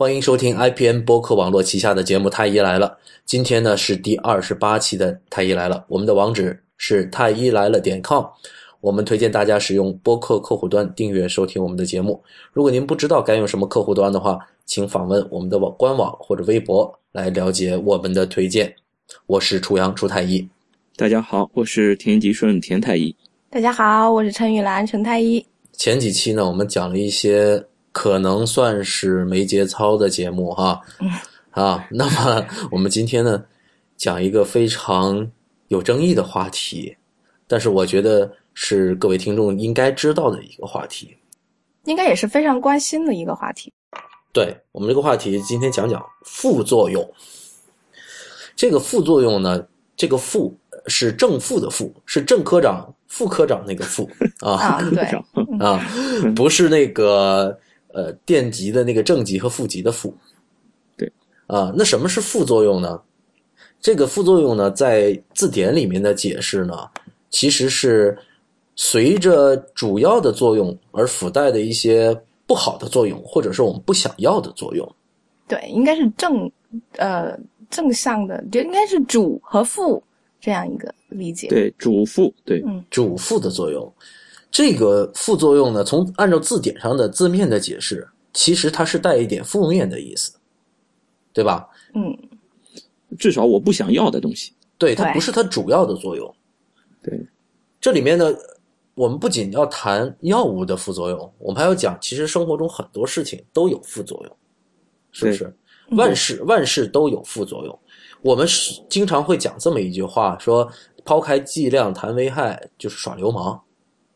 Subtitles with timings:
[0.00, 2.88] 欢迎收听 IPN 播客网络旗下的节目《太医来了》。
[3.26, 8.24] 今天呢是第二十八期的《太医来了》，我们的网址是太医来了点 com。
[8.80, 12.18] 我们推荐大家使用播客客户端订阅收听我们的节目。
[12.50, 18.74] 如果您不知道该用什么客户端的话，请访问我们的网官网或者微博来了解我们的推荐。
[19.26, 20.48] 我是楚阳楚太医，
[20.96, 23.14] 大家好，我是田吉顺田太医。
[23.50, 25.44] 大家好，我是陈玉兰陈太医。
[25.74, 27.62] 前几期呢，我们讲了一些
[27.92, 30.80] 可能算是没节操的节目哈，
[31.50, 33.44] 啊， 那么我们今天呢，
[33.96, 35.28] 讲一个非常
[35.68, 36.96] 有争议的话题，
[37.46, 41.16] 但是我觉得是各位听众应该知道的一个话题。
[41.84, 43.72] 应该也是非常关心的一个话题。
[44.32, 47.02] 对我们这个话题，今天讲讲副作用。
[48.54, 50.54] 这个副作用呢，这个副
[50.86, 54.08] 是正副的副，是正科长、副科长那个副
[54.40, 55.02] 啊啊，对，
[55.58, 55.82] 啊，
[56.36, 57.58] 不是那个
[57.92, 60.14] 呃电极的那个正极和负极的负。
[60.96, 61.10] 对
[61.46, 63.00] 啊，那什么是副作用呢？
[63.80, 66.88] 这个副作用呢，在字典里面的解释呢，
[67.30, 68.16] 其实是
[68.76, 72.14] 随着主要的作用而附带的一些
[72.46, 74.86] 不好的作用，或者是我们不想要的作用。
[75.48, 76.50] 对，应该是正
[76.98, 77.38] 呃
[77.70, 80.02] 正向的，就应该是主和副
[80.40, 81.48] 这样一个理解。
[81.48, 83.92] 对，主副对，嗯主副的作用。
[84.50, 90.32] 这个副作用呢，从按照字典上的字面的解释，其实它是带一点负面的意思，
[91.32, 91.68] 对吧？
[91.94, 92.16] 嗯，
[93.18, 94.52] 至少我不想要的东西。
[94.76, 96.34] 对，它不是它主要的作用。
[97.02, 97.26] 对，
[97.80, 98.34] 这里面呢，
[98.94, 104.36] 我们不仅要谈药物的副作用，我们还要讲，其实生活中很多事情都有副作用，
[105.12, 105.44] 是不是？
[105.44, 105.54] 嗯
[105.96, 107.76] 万事万事都有副作用。
[108.22, 110.70] 我们是经常会讲这么一句话，说
[111.04, 113.60] 抛开剂量谈危害就是耍流氓。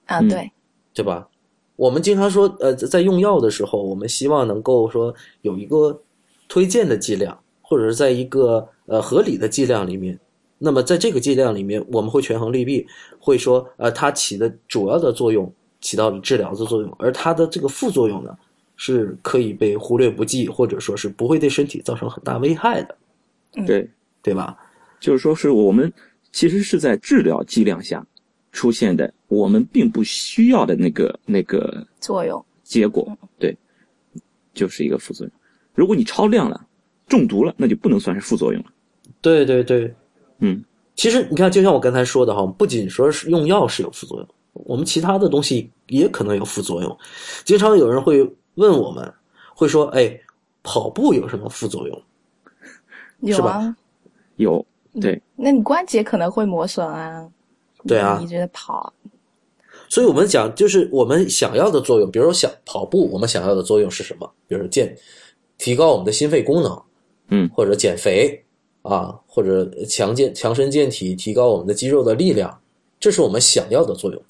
[0.06, 0.50] 啊，嗯对，
[0.92, 1.28] 对吧？
[1.76, 6.00] 我们经常说，呃，在用药的时候，我们希望能够说有一个
[6.48, 10.18] 推荐的剂量，或者是在一个呃合理的剂量里面。
[10.56, 12.86] 那么在这个剂量里面，我们会权衡利弊，
[13.18, 18.34] 会说，呃，它起的主要的作用起到了治疗的作用，而它的这个副作用呢，
[18.76, 22.96] 是可以被忽略不计，或者说是不会对身体造成很大危害的，
[23.56, 23.90] 嗯对，
[24.22, 24.56] 对吧？
[25.00, 25.92] 就是说是我们
[26.30, 28.06] 其实是在治疗剂量下
[28.52, 32.44] 出现的我们并不需要的那个那个作用。
[32.62, 33.06] 结果，
[33.38, 33.56] 对，
[34.54, 35.32] 就是一个副作用。
[35.74, 36.66] 如果你超量了，
[37.06, 38.70] 中毒了，那就不能算是副作用了。
[39.20, 39.94] 对对对，
[40.38, 40.64] 嗯，
[40.94, 46.98] 其实你看，就像我刚才说的哈，不仅说是用药是有副作用，我们其他的东西也可能有副作用。
[47.44, 48.22] 经常有人会
[48.54, 49.12] 问我们，
[49.54, 50.18] 会说：“哎，
[50.62, 52.02] 跑步有什么副作用
[53.34, 53.60] 是吧
[54.36, 54.64] 有啊，
[54.94, 57.28] 有，对，那你关节可能会磨损啊。
[57.86, 58.90] 对啊你一直跑，？”
[59.94, 64.28] 所以我们讲，就是我们想要的作用，比如说想跑步，我们想要的作用是什么？
[64.48, 64.92] 比如说健，
[65.56, 66.82] 提高我们的心肺功能，
[67.28, 68.44] 嗯，或者减肥
[68.82, 72.60] 啊，或者强健强身健体，提高我们的肌肉的力量，
[72.98, 74.20] 这是我们想要的作用。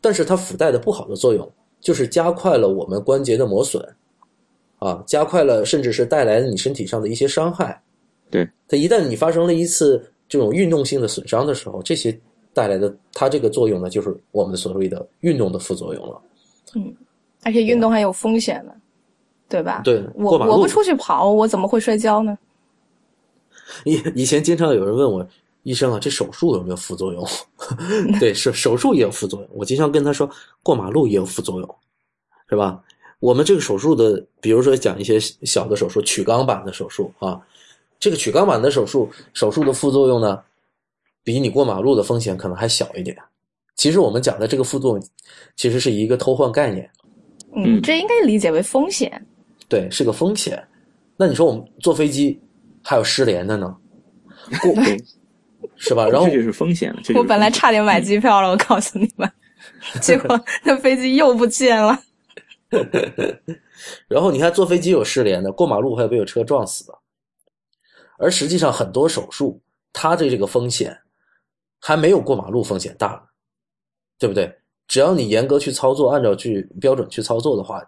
[0.00, 1.48] 但是它附带的不好的作用，
[1.80, 3.80] 就是加快了我们关节的磨损，
[4.80, 7.80] 啊，加快了甚至是带来了你身体上的一些伤害。
[8.32, 12.18] 对，它一旦你发生了一次这种运动性的损伤的时候，这些
[12.54, 16.20] 带来的它这个作用呢，就是我们所谓的运动的副作用了。
[16.74, 16.94] 嗯
[17.42, 18.72] 而且运动还有风险呢，
[19.50, 19.82] 对吧？
[19.84, 22.38] 对我我不出去跑，我怎么会摔跤呢？
[23.84, 25.26] 以以前经常有人问我，
[25.62, 27.22] 医生啊，这手术有没有副作用？
[28.18, 29.48] 对，手手术也有副作用。
[29.52, 30.26] 我经常跟他说，
[30.62, 31.76] 过马路也有副作用，
[32.48, 32.82] 是吧？
[33.20, 37.38] 我们这个手术的，比如说讲一些小的手术，取肛板的手术啊，
[37.98, 40.42] 这个取肛板的手术，手术的副作用呢，
[41.24, 43.16] 比你过马路的风险可能还小一点。
[43.74, 45.08] 其实我们讲的这个副作用，
[45.56, 46.88] 其实是一个偷换概念，
[47.56, 49.26] 嗯，嗯这应该理解为风险。
[49.68, 50.62] 对，是个风险。
[51.16, 52.40] 那你说我们坐飞机
[52.82, 53.74] 还有失联的呢，
[54.62, 54.74] 过，
[55.76, 56.06] 是吧？
[56.10, 57.00] 然后这就是风险了。
[57.16, 59.28] 我本来差点买机票了，我告诉你们，
[60.00, 61.98] 结果那飞机又不见了。
[64.08, 66.98] 然后你看坐飞机有失联的，过马路还有被有车撞死的，
[68.18, 69.60] 而实际上很多手术
[69.92, 70.96] 它的这个风险
[71.86, 73.20] 还没有过马路风险大呢，
[74.18, 74.50] 对不对？
[74.88, 77.86] 只要你严格去操作，按照去标准去操作的话，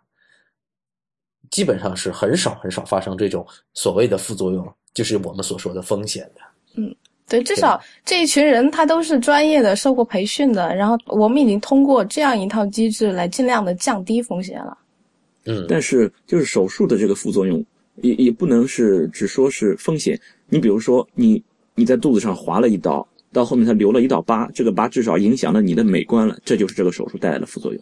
[1.51, 6.43] 基本上是很少很少发生这种所谓的副作用，就是我们所说的风险的。
[6.75, 6.95] 嗯
[7.27, 14.77] 对，至少这一群人他都是专业的，受过培训的，然后我们已经通过这样一套机制来尽量的降低风险了。
[15.47, 17.65] 嗯，但是就是手术的这个副作用，
[18.03, 20.21] 也也不能是只说是风险。
[20.49, 21.43] 你比如说你
[21.75, 27.81] 你在肚子上划了一刀，到后面它留了一道疤，这个疤至少影响了你的美观了，这就是这个手术带来的副作用。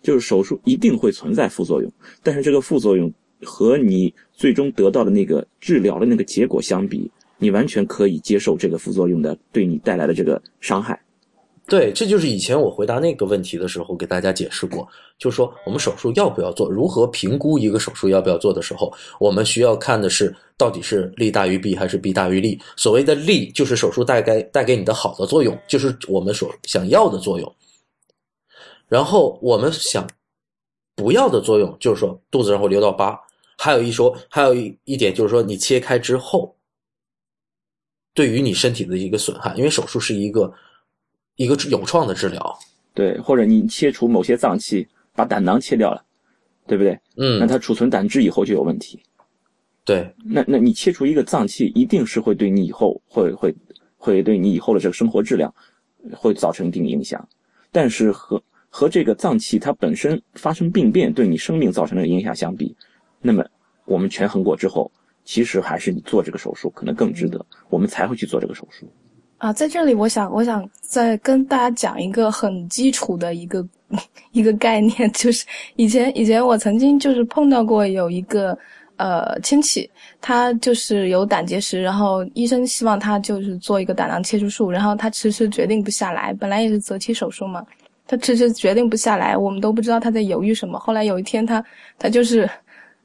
[0.00, 1.92] 就是手术一定会存在副作用，
[2.22, 3.12] 但是这个副作用
[3.42, 10.98] 和你最终得到的那个治疗的那个结果相比，你完全可以接受这个副作用的对你带来的这个伤害。
[11.66, 14.86] 对，这就是以前我回答那个问题的时候给大家解释过，
[15.18, 22.60] 就是说我们手术要不要做，如何评估一个手术要不要做的时候，我们需要看的是到底是利大于弊还是弊大于利。
[22.76, 27.54] 所谓的利，就是手术带给带给你的好的作用，就是我们所想要的作用。
[28.86, 30.06] 然后我们想
[30.94, 33.18] 不要的作用，就是说肚子上会留到疤。
[33.56, 36.54] 还有一说，还有一一点就是说，你切开之后，
[38.12, 40.52] 对于你身体的一个损害，因为手术是一个。
[41.36, 42.58] 一个有创的治疗，
[42.92, 46.04] 对，或者你切除某些脏器，把胆囊切掉了，
[46.66, 46.98] 对不对？
[47.16, 49.02] 嗯，那它储存胆汁以后就有问题。
[49.84, 53.54] 对，那那你切除一个脏器，一定是会对你以后会会
[53.96, 55.52] 会对你以后的这个生活质量
[56.12, 57.28] 会造成一定影响。
[57.72, 62.76] 但是和和这个脏器它本身发生病变对你生命造成的影响相比，
[63.20, 63.44] 那么
[63.84, 64.90] 我们权衡过之后，
[65.24, 68.88] 其实还是你做这个手术可能更值得，我们才会去做这个手术。
[69.44, 73.62] 啊，在这里，我想，我想再跟大家讲一个很基础的一个
[74.32, 75.44] 一个概念， 就是
[75.76, 78.56] 以前以前我曾经就是碰到过有一个
[78.96, 87.62] 呃亲戚，他就是有胆结石，然后医生希望他就是做一个胆囊切除术，然后他迟迟决定不下来，本来也是择期手术嘛，
[88.08, 90.78] 他迟迟决定不下来，我们都不知道他在犹豫什么。
[90.78, 91.62] 后来有一天，他
[91.98, 92.48] 他就是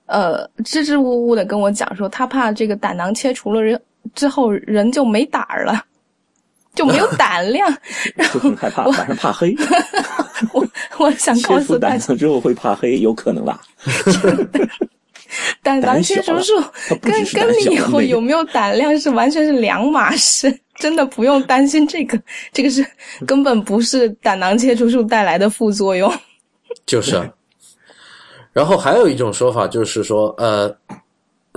[0.05, 3.77] 呃支支吾吾的跟我讲说，他怕这个胆囊切除了人
[4.15, 5.83] 之后人就没胆儿了。
[6.75, 7.67] 就没有胆量，
[8.15, 9.55] 然后很害怕，晚上怕黑。
[10.53, 10.65] 我
[10.97, 13.59] 我想告诉大家，之后会怕黑，有可能啦。
[15.61, 16.53] 胆囊切除术
[17.01, 22.19] 跟跟你以后有没有胆量是完全是两码事， 真的不用担心这个，
[22.53, 22.85] 这个是
[23.27, 26.11] 根本不是胆囊切除术带来的副作用。
[26.85, 27.29] 就是，
[28.53, 30.73] 然后还有一种说法就是说，呃，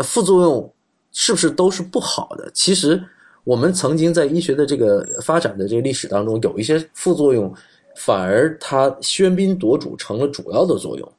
[0.03, 0.75] 副作用
[1.12, 2.50] 是不是都是不好的？
[2.53, 3.03] 其实。
[3.44, 7.53] 我们曾经在医学的这个发展的这个历史当中，有一些副作用，
[7.97, 11.12] 反而它喧宾夺主成了主要的作用。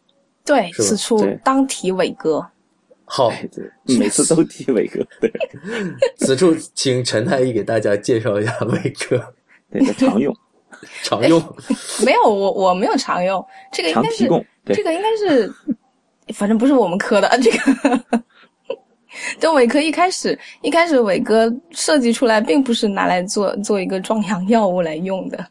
[0.46, 2.46] 对，此处当提伟哥。
[3.06, 3.32] 好，
[4.00, 5.06] 每次都提伟哥。
[5.20, 5.32] 对，
[6.18, 9.22] 此处请陈太医给大家介绍一下伟哥。
[9.70, 10.34] 对，常用，
[11.04, 11.42] 常用。
[12.06, 14.26] 没有，我我没有常用，这个应该是
[14.66, 15.54] 这个应该是，
[16.34, 17.58] 反正不是我们科的这个。
[19.40, 25.46] 就伟哥一开始，一开始伟哥设计出来，并不是拿来做做一个壮阳药物来用的。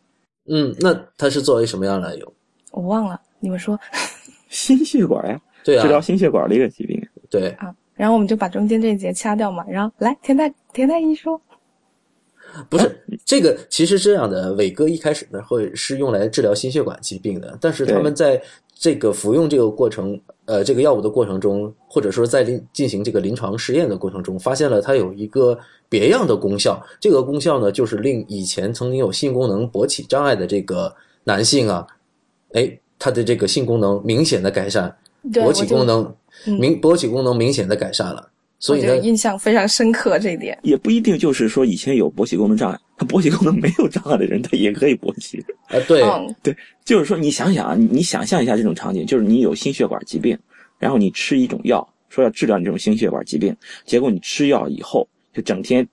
[0.48, 2.32] 嗯，那它是作为什么样来用？
[2.70, 3.78] 我忘了，你们说。
[4.48, 7.00] 心血管呀，对啊，治疗心血管的一个疾病。
[7.30, 11.40] 对啊，然后我们就把中间这一节掐掉嘛，然后来田太田太医说。
[12.68, 18.40] 不是这个，其实这样的伟哥一开始呢，会是用来治疗心血管疾病的，但是他们在
[18.74, 20.20] 这个服用这个过程。
[20.44, 25.56] 呃，这个药物的过程中，或者说在临进行这个临床试验的过程中，发现了它有一个
[25.88, 26.84] 别样的功效。
[27.00, 31.86] 这个功效呢，就是令以前曾经有性功能勃起障碍的这个男性啊，
[32.54, 34.94] 哎，他的这个性功能明显的改善，
[35.32, 36.12] 勃起功能
[36.58, 38.28] 明勃起功能明显的改善了。
[38.62, 40.56] 所以呢，印象非常深刻这一点。
[40.62, 45.44] 也不一定就是说以前有勃起功能障碍，他 勃起功能没有障碍的人，他也可以勃起。
[45.66, 46.00] 啊，对
[46.44, 50.38] 对，就是说你想想啊，你想象一下这种场景，就是你有心血管疾病，
[50.78, 53.54] 然后你吃一种药，说要治疗你这种心血管疾病，
[53.84, 55.86] 结果你吃药以后就整天。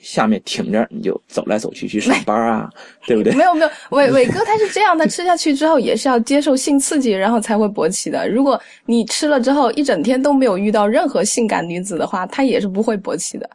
[0.00, 2.70] 下面挺着你就走来走去去上班啊，
[3.06, 3.34] 对不对？
[3.34, 8.28] 没有没有，伟伟哥他是这样，的吃下去之后也是要接受性刺激，然后才会勃起的。
[8.28, 13.48] 如果你吃了之后一整天都没有遇到任何性感女子的话，他也是不会勃起的。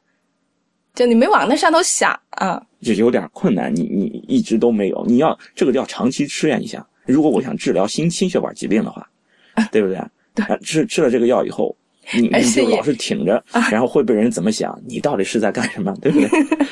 [0.94, 3.75] 就你没往那上头想啊，就有点困难。
[3.75, 6.58] 你你一直都没有，你要这个要长期吃呀。
[6.58, 9.06] 你想，如果我想治疗心心血管疾病的话，
[9.72, 10.00] 对不对？
[10.36, 11.75] 对， 吃吃了这个药以后。
[12.13, 14.79] 你你就老是挺着，然后会被人怎么想？
[14.88, 15.93] 你到底是在干什么？
[16.01, 16.29] 对不对？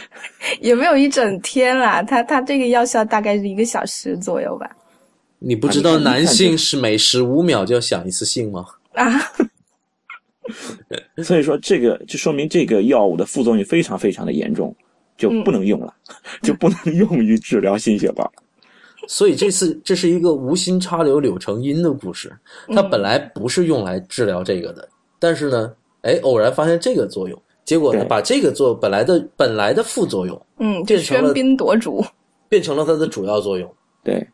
[0.62, 4.70] 也没有一整天啦，他他这个药效大概是一个小时左右吧。
[5.40, 8.66] 你不知道男性是每十五秒就要想一次性吗？
[8.94, 9.20] 啊！
[11.24, 14.76] 所以说这个就说明这个药物的副作用非常非常的严重，
[15.18, 15.94] 就不能用了，
[16.44, 18.30] 就不能用于治疗心血管。
[19.08, 22.32] 所以这次这是一个无心插柳柳成荫的故事，
[22.74, 24.88] 它本来不是用来治疗这个的。
[25.24, 32.04] 但是呢，哎，偶然发现这个作用，结果呢，把这个作本来的本来的副作用，嗯，就喧宾夺主，
[32.50, 33.74] 变成了它的主要作用。
[34.04, 34.28] 对，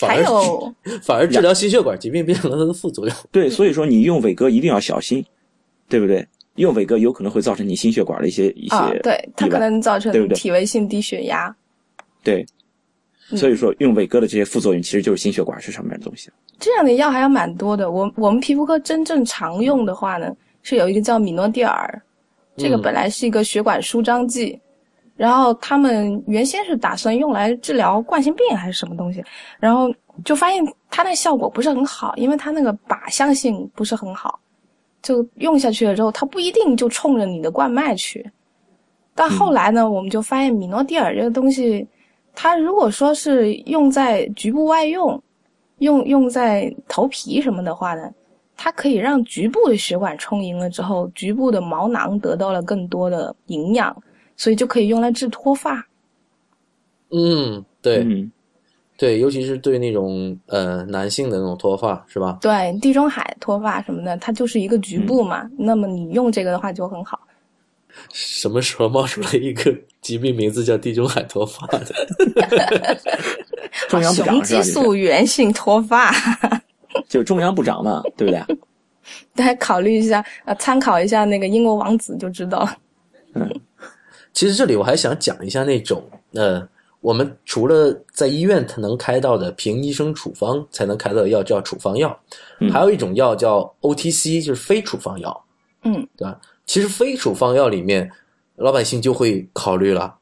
[0.00, 3.16] 还有 反而治疗心血管疾病变成了它的副作用。
[3.32, 5.24] 对，所以说你用伟哥一定要小心，
[5.88, 6.24] 对不对？
[6.54, 11.52] 用伟哥有可能会造成你心血管的一些一些，对，它可能造成体位性低血压。
[12.22, 12.46] 对，
[13.30, 16.30] 所以说用伟哥的这些副作用，其实就是心血管是上面的东西。
[16.60, 17.90] 这样的药还有蛮多的。
[17.90, 22.02] 我我们皮肤科真正常用的话呢，是有一个叫米诺地尔，
[22.56, 24.60] 这个嗯本来是一个血管舒张剂，
[25.16, 29.24] 然后他们原先是打算用来治疗冠心病还是什么东西，
[29.58, 29.92] 然后
[30.24, 34.38] 就发现它那效果不是很好，因为它那个靶向性不是很好，
[35.02, 38.24] 就用下去了之后，它不一定就冲着你的冠脉去。
[39.14, 41.86] 但后来呢，我们就发现米诺地尔这个东西，
[42.34, 45.22] 它如果说是用在局部外用，
[45.78, 48.10] 用用在头皮什么的话呢，
[48.56, 53.96] 它可以让局部的血管充盈了之后，局部的毛囊得到了更多的营养，
[54.36, 55.86] 所以就可以用来治脱发。
[57.10, 58.30] 嗯，对、嗯，
[58.96, 62.38] 对，尤其是对那种呃男性的那种脱发，是吧？
[62.40, 65.48] 对，地中海脱发什么的，它就是一个局部嘛。
[65.56, 67.20] 那么你用这个的话就很好。
[68.12, 71.84] 什么时候冒出来一个疾病名字叫地中海脱发的？
[73.88, 74.62] 中央部长雄激？
[74.62, 76.12] 素源性脱发，
[77.08, 78.58] 就中央部长嘛，对不对？
[79.34, 82.76] 大家考虑一下，呃，参考一下那个英国王子就知道了。
[84.32, 86.66] 其实这里我还想讲一下那种呃，
[87.00, 92.16] 我们除了在医院它能开到的凭医生处方才能开到的药叫处方药，
[92.60, 95.44] 嗯还有一种药叫 OTC，就是非处方药，
[95.82, 96.40] 嗯，对吧？
[96.66, 98.10] 其实非处方药里面，
[98.56, 100.16] 老百姓就会考虑了，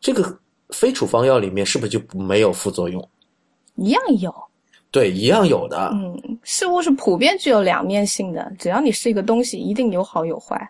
[0.00, 0.38] 这个
[0.70, 3.08] 非处方药里面是不是就没有副作用？
[3.76, 4.34] 一样有。
[4.90, 5.90] 对，一样有的。
[5.92, 10.68] 嗯，事物是普遍具有两面性的，只要你是一个东西，一定有好有坏。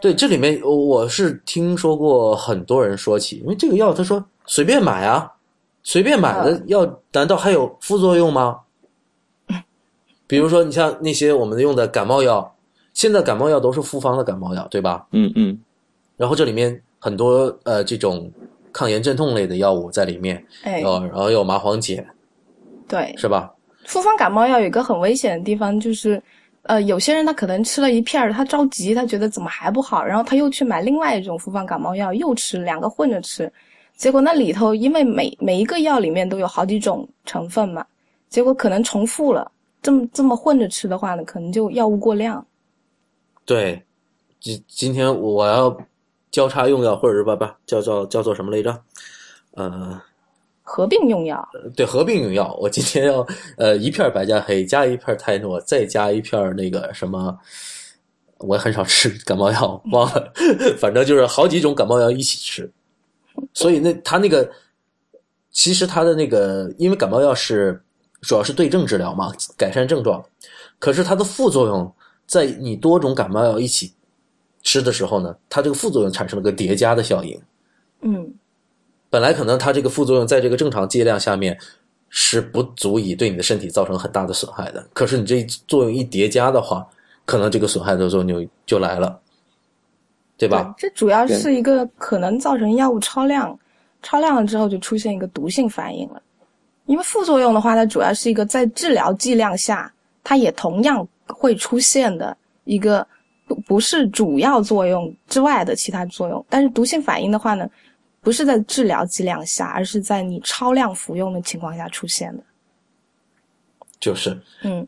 [0.00, 5.30] 对，这里面我是听说过很多人说起，因为这个药他说随便买啊，
[5.82, 8.60] 随便买的药难道还有副作用吗？
[10.26, 12.55] 比如说，你像那些我们用的感冒药，
[12.96, 15.06] 现在感冒药都是复方的感冒药，对吧？
[15.12, 15.56] 嗯嗯
[16.16, 18.32] 然后这里面很多呃这种
[18.72, 22.02] 抗炎镇痛类的药物在里面，哎，哦，然后有麻黄碱，
[22.88, 23.52] 对，是吧？
[23.84, 26.20] 复方感冒药有一个很危险的地方，就是，
[26.62, 33.52] 呃，有些人他可能吃了一片儿，他着急，他觉得怎么还不好，然后他又去买另外一种复方感冒药，又吃，两个混着吃，
[33.94, 37.84] 结果那里头因为每每一个药里面都有好几种成分嘛，
[38.30, 42.42] 结果可能重复了，这么这么混着吃的话呢，可能就药物过量。
[43.46, 43.80] 对，
[44.40, 45.74] 今今天我要
[46.32, 48.76] 交叉用药，或者是不不叫叫叫做什么来着？
[49.52, 50.02] 呃，
[50.62, 52.52] 合并用药，对，合并用药。
[52.60, 53.24] 我今天要
[53.56, 57.38] 呃一片白加黑加一片泰诺，再加一片那个什么，
[58.38, 60.32] 我也很少吃感冒药，忘了，
[60.76, 62.68] 反正就是好几种感冒药一起吃。
[63.54, 64.50] 所以那他那个，
[65.52, 67.80] 其实他的那个，因为感冒药是
[68.22, 70.24] 主要是对症治疗嘛，改善症状，
[70.80, 71.94] 可是它的副作用
[72.26, 73.92] 在你多种感冒药一起
[74.62, 77.40] 吃的时候呢，它这个副作用产生了个叠加的效应。
[78.00, 78.34] 嗯，
[79.08, 81.58] 本来可能它这个副作用在这个正常剂量下面
[82.08, 86.86] 是不足以对你的身体造成很大的损害的，可是你这作用一叠加的话，
[87.24, 89.18] 可能这个损害的作用就就来了，
[90.36, 90.74] 对吧？
[90.78, 93.58] 这主要是一个可能造成药物超量，
[94.02, 96.22] 超量了之后就出现一个毒性反应了。
[96.86, 99.92] 因为副作用的话，它主要是一个在治疗剂量下，
[100.22, 103.06] 它也同样会出现的一个
[103.46, 106.44] 不不是主要作用之外的其他作用。
[106.48, 107.68] 但是毒性反应的话呢，
[108.20, 112.42] 不是在治疗剂量下，而是在你超量服用的情况下出现的。
[113.98, 114.86] 就是嗯，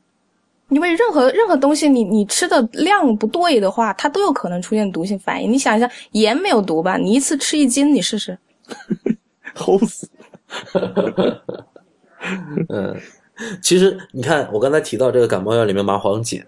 [0.68, 5.50] 因为任何任何东西你，你吃的量不对的话，它都有可能出现毒性反应。
[5.50, 6.96] 你想一下，盐没有毒吧？
[6.96, 8.38] 你一次吃一斤，你试试。
[9.56, 10.08] 齁死。
[12.68, 13.00] 嗯，
[13.62, 16.44] 其实你看，我刚才提到这个感冒药里面麻黄碱，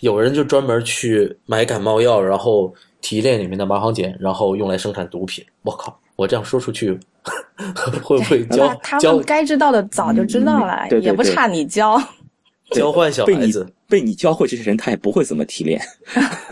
[0.00, 5.44] 有人就专门去买感冒药，然后提炼里面的麻黄碱，然后用来生产毒品。
[5.62, 6.98] 我靠，我这样说出去，
[8.02, 12.00] 会不会那交他交们该知道的早就知道了，嗯对对对也不差你教。
[12.70, 13.66] 交换小被你孩子？
[13.88, 15.80] 被你教会这些人，他也不会怎么提炼，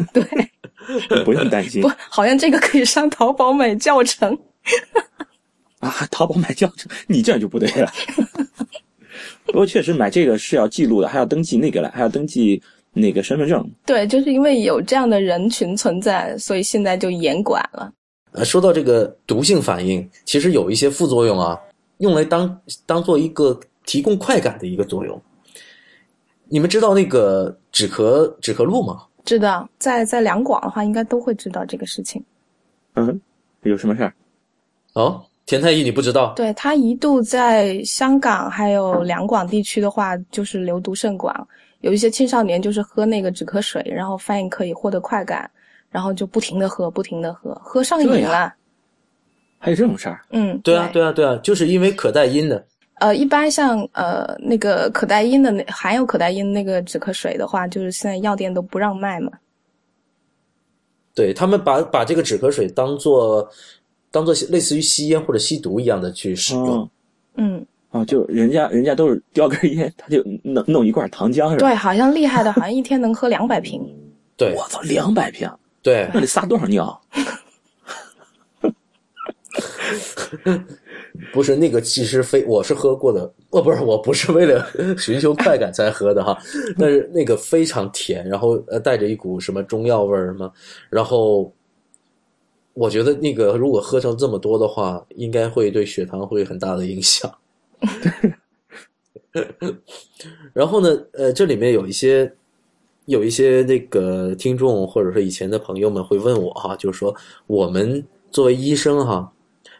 [0.13, 4.39] 对，不用担心不，好像这个可以上淘宝买教程。
[5.81, 6.07] 啊。
[6.11, 7.91] 淘宝买教程，你这样就不对了。
[9.47, 13.69] 不过确实买这个是要记录的，还要登记那个了，还要登记那个身份证。
[13.85, 17.93] 对，就是因为有这样的人群存在，所以现在就严管了。
[18.33, 21.59] 呃，说到这个毒性反应，其实有一些副作用啊，
[21.99, 25.21] 用来当当做一个提供快感的一个作用。
[26.49, 29.03] 你们知道那个止咳止咳露吗？
[29.25, 32.23] 知道，在在两广的话，应该都会知道这个事情。
[32.95, 33.21] 嗯，
[33.63, 34.15] 有什么事儿？
[34.95, 36.33] 哦，田太医你不知道？
[36.35, 41.47] 对，他一度在香港还有两广地区的话，就是流毒甚广。
[41.81, 45.51] 有一些青少年就是喝那个止咳水，然后发现可以获得快感，
[45.91, 48.55] 然后就不停的喝，不停的喝，喝上瘾了。
[49.59, 50.21] 还有这种事儿？
[50.31, 52.65] 嗯，对啊，对啊，对啊，就是因为可待因的。
[53.01, 59.33] 呃，一般像呃那个可待因的那含有可待因那个止咳水的话，就是现在药店都不让卖嘛。
[61.15, 63.49] 对他们把把这个止咳水当做
[64.13, 66.69] 当做类似于吸烟或者吸毒一样的去使用。
[66.69, 66.89] 哦
[67.35, 71.67] 嗯，啊，就人家人家都是叼根烟，他就弄弄一罐糖浆是吧？
[71.67, 73.83] 对，好像厉害的，好像一天能喝两百瓶。
[74.37, 75.51] 对我操，两百瓶，
[75.83, 77.01] 对，那得撒多少尿？
[81.33, 84.67] 不是那个，其实非我是喝过的，哦，不是，我不是为了
[84.99, 86.37] 寻求快感才喝的哈，
[86.79, 90.51] 但是那个非常甜，然后呃带着一股什么中药味儿嘛，
[90.91, 91.53] 然后
[92.75, 97.31] 我觉得那个如果喝成这么多的话，应该会对血糖会有很大的影响。
[100.53, 102.33] 然后呢，呃，这里面有一些
[103.07, 107.15] 有一些那个听众或者说以前的朋友们会问我哈，就是说
[107.47, 109.33] 我们作为医生哈。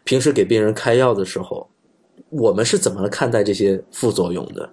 [0.05, 1.65] 平时给病人开药的时候，
[2.29, 4.69] 我们是怎么看待这些副作用的？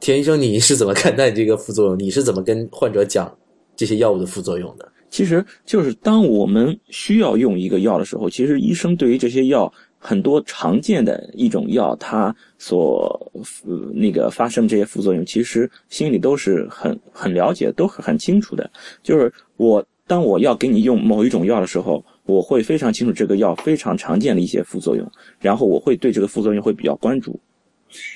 [0.00, 1.96] 田医生，你是怎么看待这个副作用？
[1.96, 3.32] 你是怎么跟患者讲
[3.76, 4.90] 这些药物的副作用的？
[5.14, 13.32] 其实就是当我们需要用一个药的时候，其实医生对于这些药很多常见的一种药，它所、
[13.64, 18.68] 呃、那个发生这些副作用，其实心里都是很很了解，都很很清楚的。
[19.04, 22.04] 就是我当我要给你用某一种药的时候。
[22.26, 25.06] 我会非常清楚这个药非常常见的一些副作用，
[25.40, 27.38] 然后我会对这个副作用会比较关注。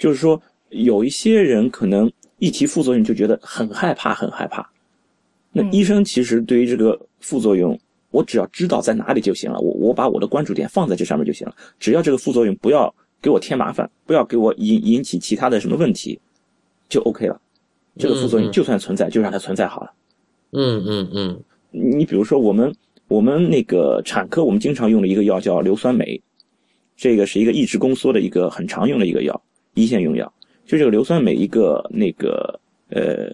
[0.01, 0.41] 就是说，
[0.71, 4.67] 有一些人可能一提副作用就觉得很害怕，很害怕。
[5.53, 7.79] 那医生其实对于这个副作用，
[8.11, 11.55] 我只要知道在哪里就行了，我我把我的关注点放在这上面就行了。
[11.79, 16.19] 只要这个副作用不要给我添麻烦，不要给我引引起其他的什么问题，
[16.89, 17.41] 就 OK 了。
[17.97, 19.93] 这个副作用就算存在，就让它存在好了。
[20.53, 21.41] 嗯嗯嗯。
[21.71, 22.75] 你比如说我们。
[23.09, 26.21] 我们那个产科，我们经常用的一个药叫硫酸镁，
[26.95, 30.31] 这个是一个抑制宫缩的一个很常用的一个药，一线用药。
[30.67, 33.33] 就这个硫酸镁一个那个呃，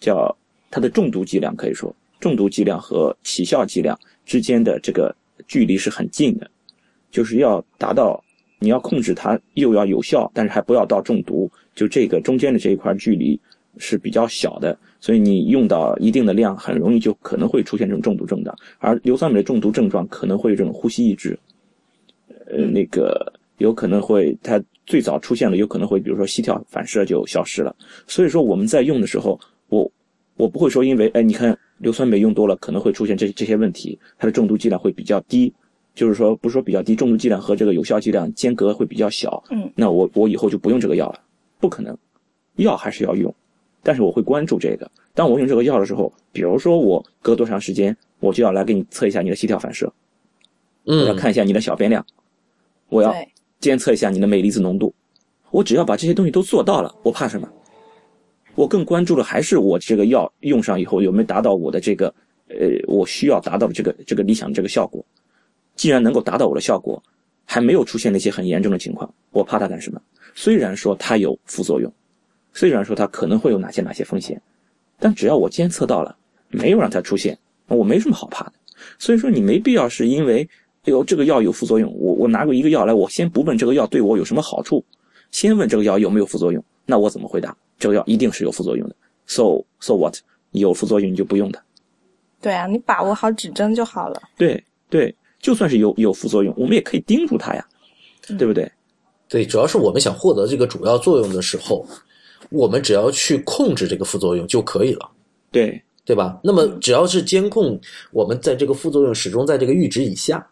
[0.00, 0.36] 叫
[0.70, 5.14] 它的中毒剂量，可以说中毒剂量和起效剂量之间的这个
[5.48, 6.50] 距离是很近的，
[7.10, 8.22] 就是要达到
[8.58, 13.40] 你要控制它又要有效，但是还不要到中毒，就这个中间的这一块距离
[13.78, 14.78] 是比较小的。
[15.00, 18.54] 所以你用到一定的量，很容易就可能会出现这种中毒症状。
[18.78, 21.38] 而硫酸镁的中毒症状可能会有这种呼吸抑制，
[22.46, 27.74] 呃，那个有可能会它最早出现了，有可能会比如说膝跳反射就消失了。
[28.06, 29.90] 所以说我们在用的时候，我
[30.40, 35.52] 我不会说因为哎你看硫酸镁用多了可能会出现这这些问题，它的中毒剂量会比较低，
[35.94, 39.42] 就是说不是说比较低，中毒剂量和这个有效剂量间隔会比较小。
[39.50, 41.20] 嗯，那我我以后就不用这个药了，
[41.58, 41.96] 不可能，
[42.56, 43.34] 药还是要用。
[43.82, 44.90] 但是我会关注这个。
[45.14, 49.92] 当我用这个药的时候，比如说我隔多长时间，我就要来给你测一下你的膝跳反射，
[50.86, 52.04] 嗯，我要看一下你的小便量，
[52.88, 53.14] 我要
[53.58, 54.94] 监测一下你的镁离子浓度。
[55.50, 57.48] 我只要把这些东西都做到了，我怕什么？
[58.54, 62.12] 我更关注的还是我这个药用上以后有没有达到我的这个
[62.48, 65.04] 呃我需要达到的这个这个理想的这个效果。
[65.76, 67.02] 既然能够达到我的效果，
[67.44, 70.00] 还没有出现那些很严重的情况，我怕它干什么？
[70.34, 71.90] 虽然说它有副作用。
[72.52, 74.42] 虽然说它可能会有哪些哪些风险，
[74.98, 76.16] 但只要我监测到了，
[76.48, 78.52] 没有让它出现，我没什么好怕的。
[78.98, 80.42] 所以说你没必要是因为，
[80.82, 84.84] 哎呦这个药有副作用，我我拿过一个药来，我先不问这个药对我有什么好处，
[85.30, 87.56] 先问这个药有没有副作用，那我怎么回答？
[87.78, 88.96] 这个药一定是有副作用的。
[89.26, 90.16] So so what？
[90.50, 91.62] 有副作用你就不用它。
[92.42, 94.20] 对啊，你把握好指针就好了。
[94.36, 97.64] 对对，就算是有有副作用，我们也可以盯住它呀，
[98.36, 98.70] 对不对？
[99.28, 101.86] 对，主要是我们想获得这个主要作用的时候。
[102.48, 105.08] 我们只要去控制这个副作用就可以了，
[105.52, 106.40] 对对吧？
[106.42, 107.78] 那么只要是监控
[108.10, 110.44] 我们在这个副作用始终在这个阈值以下，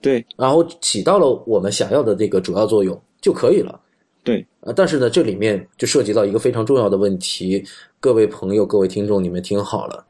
[0.00, 3.80] 对，然后起到了我们想要的这个主要作用就可以了，
[4.24, 4.72] 对啊。
[4.74, 7.64] 但是呢，这里面就涉及到一个非常重要的问题，
[8.00, 10.04] 各位朋友、各位听众，你们听好了，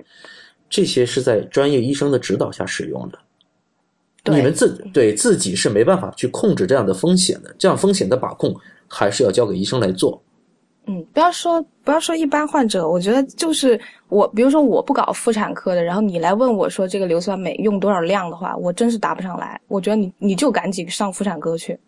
[0.69, 3.19] 这些是在专业医生的指导下使用的，
[4.33, 8.55] 你们自对自己是没办法去控制这样的风险的，这样风险的把控
[8.89, 10.23] 还是要交给医生来做。
[10.87, 19.61] 嗯，不要说不要说一般患者，我觉得就是我，比如说我不搞妇产科的，然后你来问我说这个硫酸镁用多少量的话，我真是答不上来。
[19.69, 21.79] 我觉得你你就赶紧上妇产科去。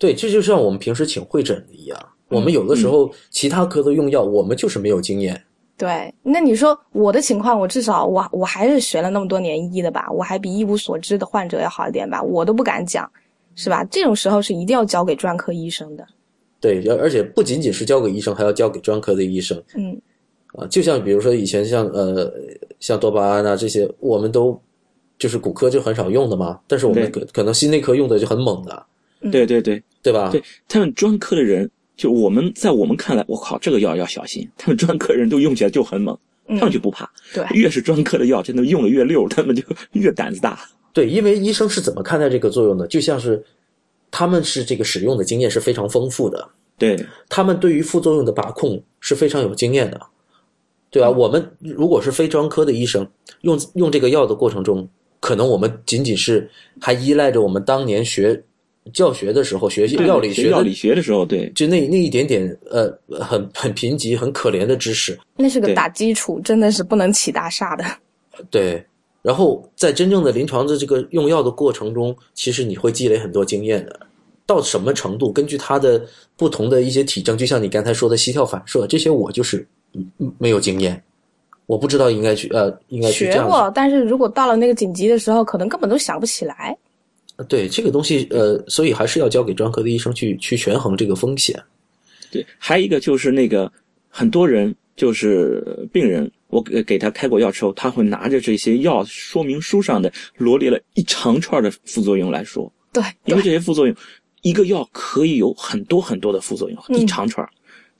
[0.00, 5.40] 对，这就像我们平时请会诊的一样，我们有的时候其他科的用药，我们就是没有经验。
[5.76, 13.10] 对，那你说我的情况，我至少我我还是学了那么多年医的吧，我还比一无所知的患者要好一点吧，我都不敢讲，
[13.54, 13.84] 是吧？
[13.84, 16.06] 这种时候是一定要交给专科医生的。
[16.60, 19.62] 对，而而且不仅仅是交给医生，还要交给专科的医生。
[19.74, 20.00] 嗯，
[20.54, 22.30] 啊，就像比如说以前像呃
[22.78, 24.58] 像多巴胺啊这些，我们都
[25.18, 28.86] 就是骨科就很少用的嘛，但是我们可可能心内科用的就很猛的，
[29.30, 30.30] 对对对对吧？
[30.30, 34.48] 对他们专科的人，就我们在我们看来，我靠，这个药要小心。
[34.56, 36.16] 他们专科人都用起来就很猛，
[36.48, 37.10] 嗯他们就不怕。
[37.34, 40.58] 对越是专科的药，真的用的越溜，他们就 越胆子大。
[40.92, 42.86] 对，因为医生是怎么看待这个作用的？
[42.86, 43.44] 就像是
[44.10, 50.00] 他们是这个使用的经验是非常丰富的，对他们对于副作用的把控是非常有经验的，
[50.90, 51.08] 对吧？
[51.08, 53.06] 我们如果是非专科的医生，
[53.42, 54.88] 用用这个药的过程中，
[55.20, 58.42] 可能我们仅仅是还依赖着我们当年学
[58.92, 67.84] 教学的时候学习药理学药理学的时候，对就那那一点点呃很很贫瘠、很可怜的知识，那是个打基础，真的是不能起大厦的。
[68.50, 68.84] 对。
[69.22, 74.00] 然后在真正的临床的这个用药的过程中，其实你会积累很多经验的。
[74.46, 76.02] 到什么程度，根据他的
[76.38, 79.58] 不同的一些体征，就像你刚才说的膝跳反射，这些我就是
[79.92, 81.00] 嗯嗯没有经验，
[81.66, 83.10] 我不知道应该去呃应该。
[83.10, 86.74] 学过，但是如果到了那个紧急的时候，可能根本都想不起来。
[87.44, 91.60] 对这个东西，呃，所以还是要交给专科的医生去去权衡这个风险。
[92.30, 92.44] 对。
[92.58, 93.70] 还有一个就是那个
[94.08, 103.96] 很多人就是病人，我给给他开过药之后，他会拿着这些药说明书上的罗列了一长串的副作用来说，对，因为，这些副作用，
[104.42, 107.48] 一个药可以有很多很多的副作用，嗯一长串，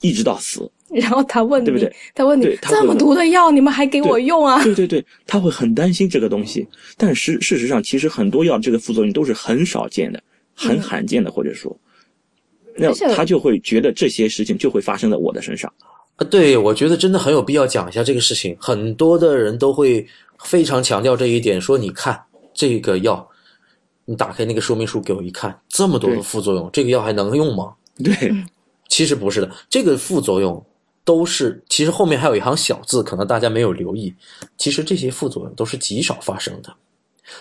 [0.01, 0.71] 一直到死。
[0.93, 4.63] 然后他问你，对不对他问你他这么毒的药，你们还给我用啊？
[4.65, 10.23] 对对对，他会很担心这个东西，但是事实上，其实很多药这个副作用都是很少见的、
[10.55, 11.77] 很嗯罕见的，或者说，
[12.77, 15.73] 那他就会觉得这些事情就会发生在我的身上。
[16.17, 18.57] 啊，对，我觉得真的很有必要讲一下这个事情。
[18.61, 20.07] 很多的人都会
[20.45, 22.21] 非常强调这一点，说你看
[22.53, 23.27] 这个药，
[24.05, 27.73] 你打开那个说明书给我一看，这么多的副作用，这个药还能用吗？
[28.03, 28.13] 对，
[28.89, 30.63] 其实不是的，这个副作用
[31.05, 34.15] 都是，其实后面还有一行小字，可能大家没有留意。
[34.57, 36.73] 其实这些副作用都是极少发生的，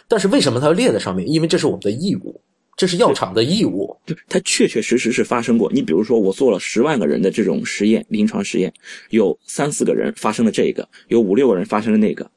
[0.08, 1.30] 但是为什么它要列在上面？
[1.30, 2.40] 因为这是我们的义务，
[2.78, 3.96] 这是药厂的义务。
[4.06, 5.72] 就它确确实实是发生过。
[5.72, 8.74] 你比如说，我做了十万个人的这种实验，临床实验，
[9.10, 12.30] 有三四个人发生了这个，有五六个人发生了那个，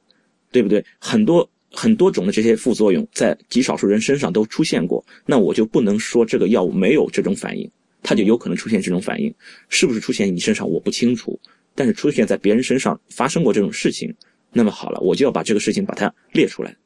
[0.51, 0.85] 对不对？
[0.99, 7.71] 很多很多种的这些副作用在极少数人身上都出现过，那我就不能说这个药物没有这种反应，
[8.03, 9.33] 它就有可能出现这种反应，
[9.69, 11.39] 是不是出现你身上我不清楚，
[11.75, 14.13] 但是出现在别人身上发生过这种事情，
[14.53, 16.77] 那么好了，我就要把这个事情把它列出来。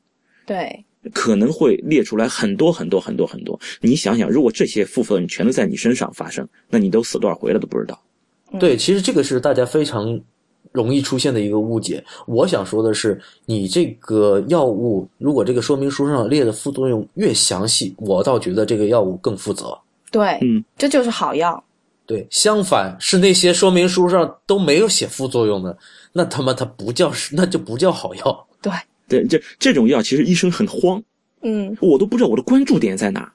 [0.44, 3.58] 对，可能会列出来很多很多很多很多。
[3.80, 8.00] 你想想，如果这些副作用全都在你身上发生，那你都死多少回了都不知道。
[8.60, 10.20] 对，其实这个是大家非常
[10.70, 12.04] 容易出现的一个误解。
[12.26, 19.76] 我想说的是，你这个药物如果这个说明书上列的副作用越详细，我倒觉得这个药物更负责。
[20.16, 21.62] 对，嗯，这就是好药。
[22.06, 25.76] 对，相反是那些说明书上都没有写副作用的，
[26.12, 28.46] 那他妈它不叫，那就不叫好药。
[28.62, 28.72] 对，
[29.06, 31.02] 对，这这种药其实医生很慌，
[31.42, 33.30] 嗯，我都不知道我的关注点在哪。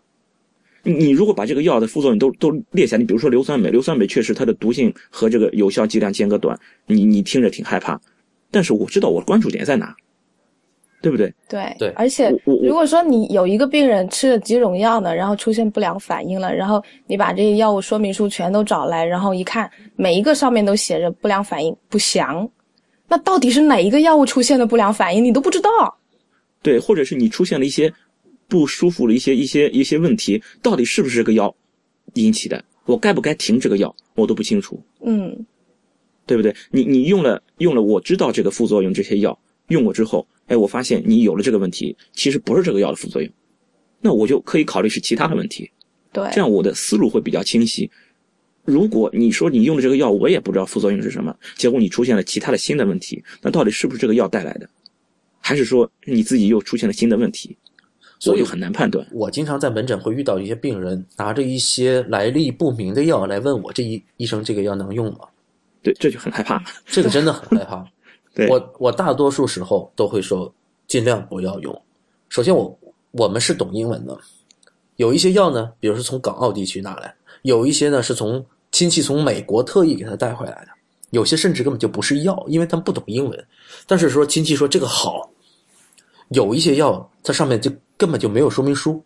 [0.82, 8.02] 你你如果把这个药的副作用都都列下，你比如说硫酸镁，硫酸镁确实它的毒性和这个有效剂量间隔短，你你听着挺害怕，
[8.50, 9.96] 但是我知道我的关注点在哪，
[11.02, 11.34] 对不对？
[11.50, 22.48] 对对而且如果说你有一个病人吃了几种药呢，然后出现不良反应了，然后你把这些药物说明书全都找来，然后一看，每一个上面都写着不良反应不详，
[23.08, 25.70] 那到底是哪一个药物出现了不良反应，你都不知道。
[26.62, 27.92] 对，或者是你出现了一些
[28.48, 31.54] 不舒服的一些一些一些问题，到底是不是这个药
[32.14, 32.64] 引起的？
[32.86, 35.46] 我该不该停这个药，我都不清楚，嗯，
[36.26, 36.54] 对不对？
[36.72, 39.38] 你你用了用了，我知道这个副作用，这些药
[39.68, 43.32] 用过之后，哎，我发现你有了这个问题，其实不是这个药的副作用，
[44.02, 45.70] 那我就可以考虑是其他的问题，
[46.12, 47.90] 对，这样我的思路会比较清晰。
[48.64, 54.70] 如果你说你用的这个药，我也不知道副作用是什么，结果你出现了其他的新的问题，那到底是不是这个药带来的，
[55.40, 57.58] 还是说你自己又出现了新的问题？
[58.20, 59.04] 所以我就很难判断。
[59.12, 65.22] 我经常在门诊会遇到一些病人拿着一些来历不明的药来问我，这医医生这个药能用吗？
[65.82, 66.64] 对，这就很害怕。
[66.86, 67.84] 这个真的很害怕。
[68.34, 70.54] 对，我我大多数时候都会说
[70.88, 71.82] 尽量不要用。
[72.30, 72.80] 首先我
[73.12, 74.18] 我们是懂英文的，
[74.96, 80.68] 有一些药呢，比如说从港澳地区拿来，有一些呢是从亲戚从美国特意给他带回来的，
[81.10, 83.48] 有些甚至根本就不是药，因为他们不懂英文。
[83.86, 85.30] 但是说亲戚说这个好，
[86.30, 89.04] 有一些药它上面就根本就没有说明书，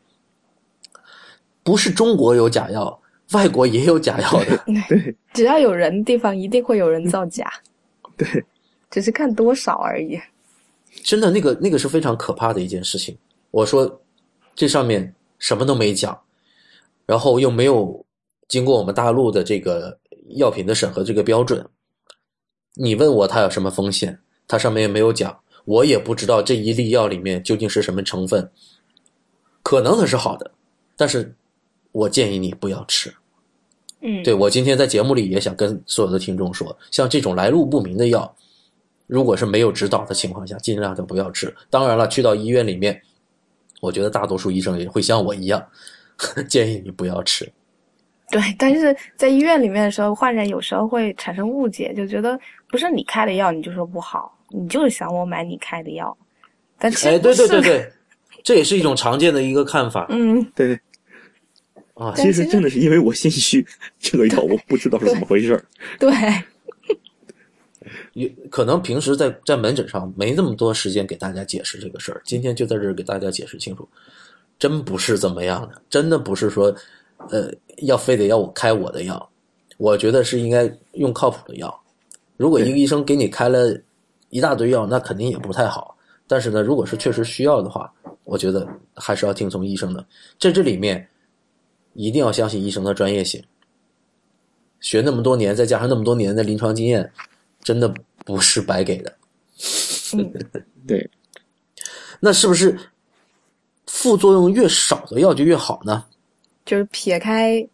[1.63, 2.99] 不是中国有假药，
[3.31, 4.63] 外国也有假药的。
[4.87, 7.51] 对只要有人的地方，一定会有人造假，
[8.15, 8.45] 对
[8.95, 10.17] 只是看多少而已。
[11.03, 13.17] 真的，那个那个是非常可怕的一件事情。
[13.51, 14.01] 我说，
[14.55, 16.17] 这上面什么都没讲，
[17.05, 18.05] 然后又没有
[18.47, 19.99] 经过我们大陆的这个
[20.37, 21.67] 药品的审核这个标准。
[22.75, 25.37] 你问我它有什么风险，它上面也没有讲。
[25.65, 28.49] 我也不知道这一粒药里面究竟是什么成分，
[29.61, 30.49] 可能它是好的，
[30.95, 31.35] 但是
[31.91, 33.13] 我建议你不要吃。
[33.99, 38.33] 嗯，对我今天在节目里也想跟所有的听众说，像这种来路不明的药，
[39.07, 41.53] 如果是没有指导的情况下，尽量就不要吃。
[41.69, 43.01] 当然了，去到医院里面，
[43.81, 45.63] 我觉得大多数医生也会像我一样，
[46.49, 47.47] 建议你不要吃。
[48.31, 56.17] 对，但是在医院里面的时候，患者有时候会产生误解，就觉得不是你开的药你就说不好，你就是想我买你开的药，
[56.79, 57.91] 但其实哎，对不是对对 对，
[58.43, 60.79] 这也是一种常见的一个看法嗯，对对，
[61.93, 62.11] 啊。
[62.15, 63.63] 其实其实真的是因为我心虚，
[63.99, 65.63] 这个药我不知道是怎么回事儿。
[65.99, 66.11] 对，
[68.15, 73.87] 也可能平时在在门诊上没那么多时间给大家解释这个事儿，今天就在这儿给大家解释清楚，
[74.57, 76.73] 真不是怎么样的，真的不是说，
[77.29, 79.29] 呃，要非得要我开我的药，
[79.77, 81.83] 我觉得是应该用靠谱的药。
[82.37, 83.77] 如果一个医生给你开了
[84.29, 85.95] 一大堆药，那肯定也不太好。
[86.25, 90.05] 但是呢，如果是确实需要的话，我觉得还是要听从医生的。
[90.39, 91.07] 在这里面，
[91.93, 93.43] 一定要相信医生的专业性。
[94.79, 97.11] 学那么多年，再加上那么多年的临床经验，
[97.65, 97.91] 真的
[98.23, 99.11] 不是白给的。
[100.13, 100.31] 嗯，
[100.87, 101.09] 对，
[102.21, 102.77] 那是不是
[103.87, 106.05] 副作用越少的药就越好呢？
[106.63, 107.67] 就是撇开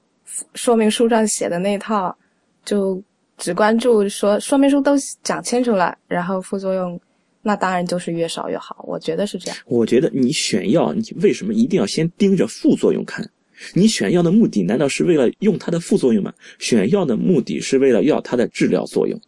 [0.56, 2.16] 说明书上写的那套，
[2.64, 3.02] 就
[3.38, 7.00] 只关注说说明书都讲清楚了，然后副作用，
[7.42, 9.58] 那当然就是越少越好，我觉得是这样。
[9.66, 13.30] 我觉得你选药，你为什么一定要先盯着副作用看？
[13.74, 16.34] 你选药的目的难道是为了用它的副作用吗？
[16.60, 19.20] 选药的目的是为了要它的治疗作用，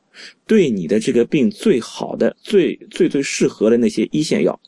[0.45, 4.60] 对你的这个病最好的、最最最适合的那些一线药，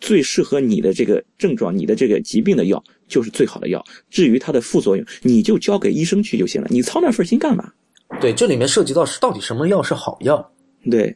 [0.00, 3.84] 最适合你的这个症状、你的这个疾病的药，就是最好的药。
[4.10, 7.72] 至于它的副作用，你就交给医生去就行了，你操那份心干嘛？
[8.20, 10.52] 对，这里面涉及到是到底什么药是好药？
[10.90, 11.14] 对，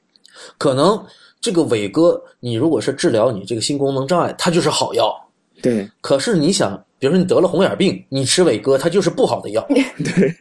[0.58, 1.02] 可能
[1.40, 5.14] 这个伟哥，你如果是治疗你这个性功能障碍，它就是好药。
[5.62, 9.64] 对，可是你想，比如说你得了红眼病，你吃伟哥，它就是不好的药。
[9.70, 10.34] 对，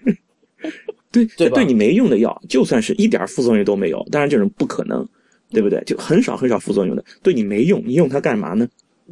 [1.12, 5.08] 对，对对你没用的药，就算是一点副作用都没有，当然这种不可能，
[5.50, 5.84] 对不对？
[5.86, 8.67] 就很少很少副作用的，对你没用，你用它干嘛呢？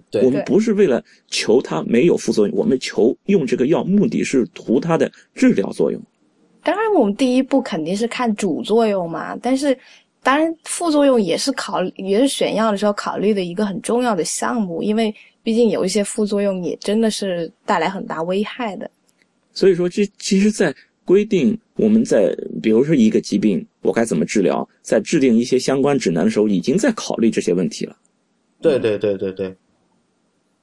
[0.10, 6.02] 对我们不是为了求它没有副作用，我们求用这个药，目的是图它的治疗作用。
[6.64, 9.78] 当然，我们第一步肯定是看主作用嘛，但是
[10.24, 18.90] 当然副作用也是考也是选药的时候考虑的一个很重要的项目，因为毕竟有一些副作用也真的是带来很大危害的。
[19.54, 20.74] 所以说，这其实，在
[21.10, 27.98] 规定我们在比如说一个疾病我该怎么治疗，在制定一些相关指南的时候，已经在考虑这些问题了。
[28.62, 29.56] 对对对对对，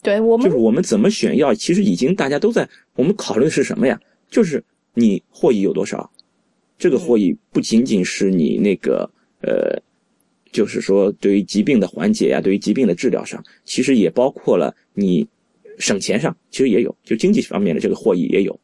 [0.03, 4.01] 对我们就是我们怎么选药，其实已经大家都在我们考虑的是什么呀？
[4.31, 4.63] 就是
[4.95, 6.09] 你获益有多少？
[6.79, 9.77] 这个获益不仅仅是你那个呃，
[10.53, 15.27] 就是说对于疾病的缓解呀、对于疾病的治疗上，其实也包括了你
[15.77, 18.57] 省钱上，其实也有，就经济方面的这个获益也有，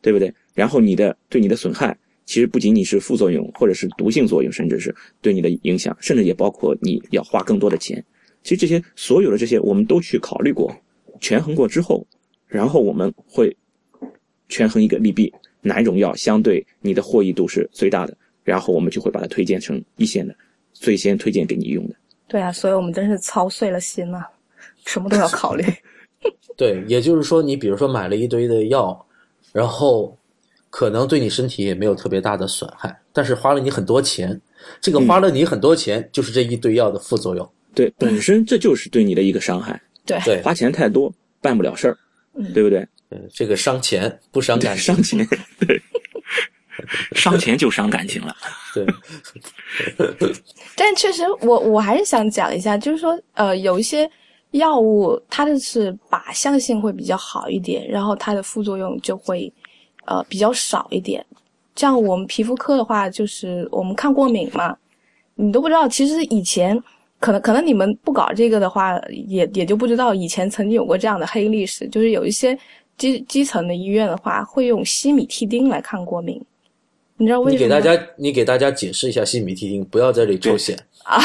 [0.00, 0.32] 对不对？
[0.58, 4.92] 然后你的对你的损害，其实不仅仅是副作用，或者是毒性作用，甚至是
[5.22, 8.04] 对你的影响，甚至也包括你要花更多的钱。
[8.42, 10.74] 其实这些所有的这些我们都去考虑过，
[11.20, 12.04] 权衡过之后，
[12.48, 13.56] 然后我们会
[14.48, 20.34] 权衡一个利弊，哪一种药相对你的获益度是最大的，然后我们就会把它推荐成一线的，
[20.72, 21.94] 最先推荐给你用的。
[22.26, 24.28] 对啊，所以我们真是操碎了心了，
[24.84, 25.64] 什么都要考虑。
[26.58, 29.06] 对，也就是说，你比如说买了一堆的药，
[29.52, 30.18] 然后
[30.70, 34.40] 可能对你身体也没有特别大的损害，但是花了你很多钱。
[34.80, 37.48] 这个花了你很多钱，就是这一堆药的副作用。
[37.74, 41.96] 对，本身这就是对你的一个伤害，对对，花钱太多办不了事儿，
[42.34, 42.80] 嗯对不对？
[43.10, 44.94] 嗯这个伤钱不伤感情。
[44.94, 45.28] 伤钱，
[45.60, 45.80] 对，
[47.12, 48.36] 伤钱就伤感情了。
[48.74, 48.84] 对，
[50.76, 54.10] 但确实我，我还是想讲一下，就是说，呃，有一些
[54.50, 59.50] 药物它的是靶向性会比较好一点，然后它的副作用就会
[60.08, 61.24] 呃比较少一点。
[61.76, 64.76] 像我们皮肤科的话，就是我们抗过敏嘛，
[65.36, 66.76] 你都不知道，其实以前
[67.20, 72.58] 可能可能你们不搞这个的话，也也就不知道以前曾经有过这样的黑历史，就是有一些
[72.96, 76.44] 基基层的医院的话，会用西米替丁来看过敏。
[77.16, 77.58] 你知道为什么？
[77.58, 80.76] 你给大家，你给大家解释一下西米替丁，不要在这里抽险。
[81.04, 81.20] 啊，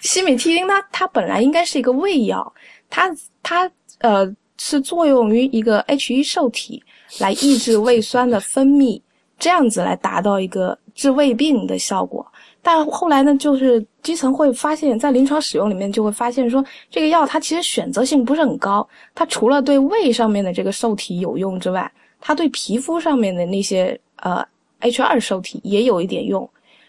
[0.00, 2.54] 西米替丁它它本来应该是一个胃药，
[2.88, 6.82] 它它呃是作用于一个 H 1受体
[7.18, 9.00] 来抑制胃酸的分泌，
[9.38, 12.26] 这样子来达到一个治胃病的效果。
[12.60, 21.90] 但后来呢，就是基层会发现，在临床使用里面就会发现说，这个药它其实选择性不是很高，它除了对胃上面的这个受体有用之外，
[22.20, 24.44] 它对皮肤上面的那些呃
[24.80, 26.48] H 2受体也有一点用。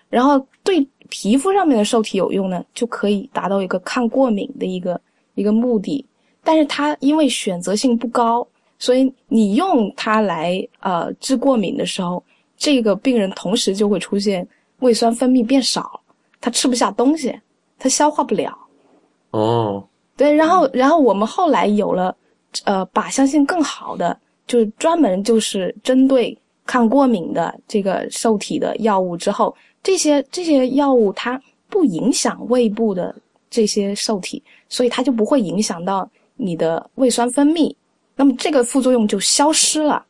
[0.10, 4.99] 然后对皮肤上面的受体有用呢，就可以达到一个抗过敏的一个
[5.36, 6.03] 一个目的。
[6.43, 8.45] 但是它因为选择性不高，
[8.80, 12.24] 所以你用它来呃治过敏的时候，
[12.58, 14.48] 这个病人同时就会出现
[14.80, 16.02] 胃酸分泌变少，
[16.42, 17.38] 他吃不下东西，
[17.78, 18.58] 他消化不了。
[19.32, 19.84] 哦，
[20.18, 22.15] 对，然后然后我们后来有了
[22.63, 31.39] 呃靶向性更好的，就是专门就是针对抗过敏的这个受体的药物之后，这些这些药物它
[31.70, 33.15] 不影响胃部的
[33.50, 37.74] 这些受体，所以它就不会影响到你的胃酸分泌，
[38.19, 40.05] 那么这个副作用就消失了。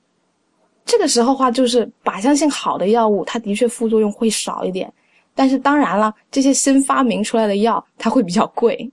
[0.84, 4.92] 这个时候话就是靶向性好的药物，它的确副作用会少一点，
[5.36, 8.90] 但是当然了，这些新发明出来的药它会比较贵。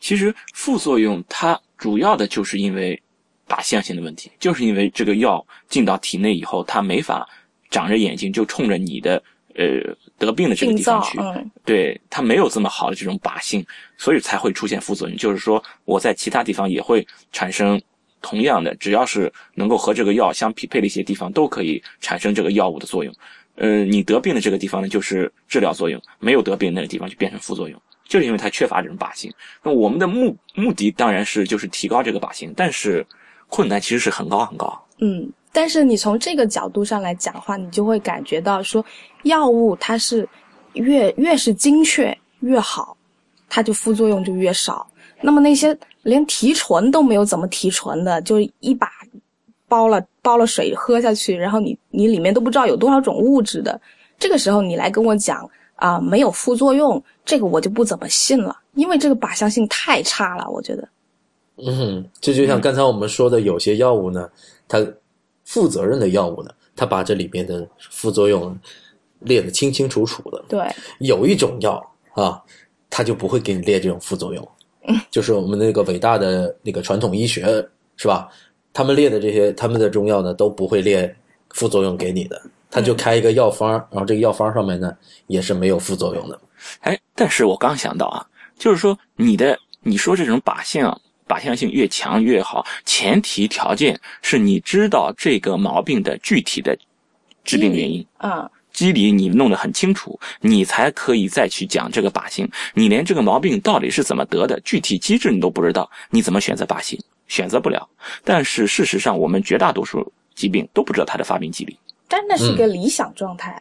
[0.00, 2.98] 其实副作用它主要的就是因为
[3.46, 7.28] 靶向性的问题，就是因为这个药进到体内以后，它没法
[7.68, 9.22] 长着眼睛就冲着你的
[9.54, 13.62] 呃得病的这个地方去，嗯对它没有这么好的这种靶性，
[13.98, 15.18] 所以才会出现副作用。
[15.18, 17.78] 就是说我在其他地方也会产生
[18.26, 23.14] 同样的，只要是能够和这个药相匹配的一些地方，都可以产生这个药物的作用。
[23.54, 27.80] 呃，你得病的这个地方呢，就是治疗作用；没有得病那个地方就变成副作用。
[28.08, 29.32] 就是因为它缺乏这种靶心。
[29.62, 33.06] 那我们的目目的当然是就是提高这个靶心，但是
[33.46, 34.76] 困难其实是很高很高。
[34.98, 38.84] 嗯，但是你从这个角度上来讲的话，你就会感觉到说，
[39.22, 40.28] 药物它是
[40.72, 42.96] 越越是精确越好，
[43.48, 44.86] 它就副作用就越少。
[45.22, 48.88] 那么那些连提纯都没有怎么提纯的，就一把
[49.66, 53.78] 包了包了水喝下去，然后你你里面都不知道有多少种物质的，
[54.16, 60.88] 这个时候你来跟我讲啊、没有副作用，这个我就不怎么信了，因为这个靶向性太差了，我觉得。
[61.56, 64.30] 嗯，这就像刚才我们说的，有些药物呢，
[64.68, 64.78] 它
[65.44, 68.56] 负责任的药物呢，它把这里边的副作用
[69.18, 70.44] 列得清清楚楚的。
[70.48, 70.66] 对，
[71.00, 72.40] 有一种药啊，
[72.88, 74.48] 它就不会给你列这种副作用，
[75.10, 77.44] 就是我们那个伟大的那个传统医学
[77.96, 78.28] 是吧？
[78.72, 81.16] 他们列的这些他们的中药呢，都不会列
[81.50, 84.94] 副作用给你的，他就开一个药方，然后这个药方上面呢
[85.28, 86.38] 也是没有副作用的。
[86.80, 88.26] 哎，但是我刚想到啊，
[88.58, 96.76] 就是说你的你说这种靶性啊，靶向性越强越好，前提条件是你知道这个毛病的具体的
[97.44, 98.06] 致病原因。
[98.18, 102.46] 嗯，机理你弄得很清楚，你才可以再去讲这个靶心。
[102.74, 107.00] 你连这个毛病到底是怎么得的，具体机制你都不知道，你怎么选择靶心？
[107.26, 107.88] 选择不了。
[108.22, 111.76] 但是事实上，我们绝大多数疾病都不知道它的发病机理。
[112.06, 113.60] 但那是一个理想状态。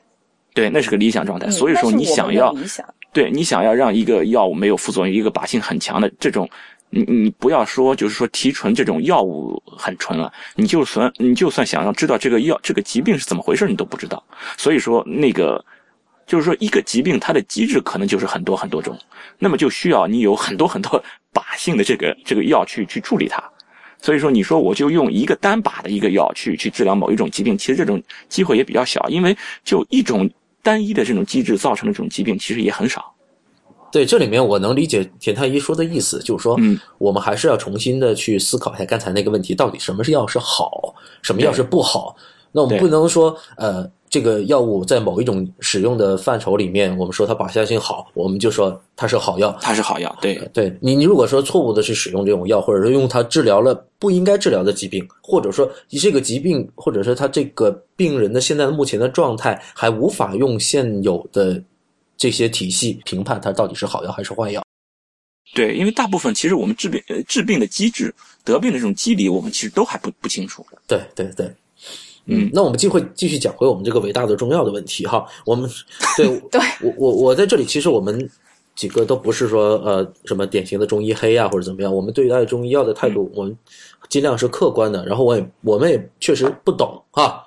[0.53, 1.47] 对，那是个理想状态。
[1.47, 6.47] 嗯所以说，你想要想，对你想要让一个药物没有副作用，一个靶性很强的这种，
[6.95, 14.23] 你你不要说就是说提纯这种药物很纯了，你就算你就算想要知道这个药这个疾病是怎么回事，你都不知道。
[14.55, 15.63] 所以说那个
[16.25, 18.97] 就是说一个疾病它的机制可能就是很多很多种，
[19.37, 21.03] 那么就需要你有很多很多
[21.33, 23.43] 靶性的这个这个药去去处理它。
[24.01, 30.29] 所以说，你说我就用一个单靶的一个药去去治疗某一种疾病，其实这种机会也比较小，因为就一种
[30.61, 33.14] 单一的这种机制造成的这种疾病其实也很少。
[33.95, 42.13] 对，这里面我能理解田太医说的意思，就是说，嗯，我们还是要重新的去思考一下刚才那个问题，到底什么是药是好，什么药是不好。
[42.51, 49.57] 那我们不能说，呃，这个药物在某一种使用的范畴里面，我们说它靶向性好，我们就说它是好药。
[49.61, 61.63] 它是好药，对对你，你如果说错误的去使用这种药，或者说用它治疗了不应该治疗的疾病，或者说这个疾病，或者说他这个病人的现在目前的状态还无法用现有的
[62.17, 64.63] 这些体系评判它到底是好药还是坏药。
[65.53, 70.65] 对，因为大部分其实我们治病呃治病的机制、得病的这种机理，我们其实都还不不清楚。
[70.85, 71.49] 对对对，
[72.25, 75.25] 嗯那我们继会继续讲回我们这个伟大的中药的问题哈。
[75.45, 75.69] 我们
[76.17, 78.29] 对对我我我在这里，其实我们
[78.75, 83.57] 几个都不是说呃什么典型的中医黑啊或者怎么样，我们对待中医药的态度，我们
[84.09, 85.05] 尽量是客观的。
[85.05, 87.44] 然后我也我们也确实不懂哈，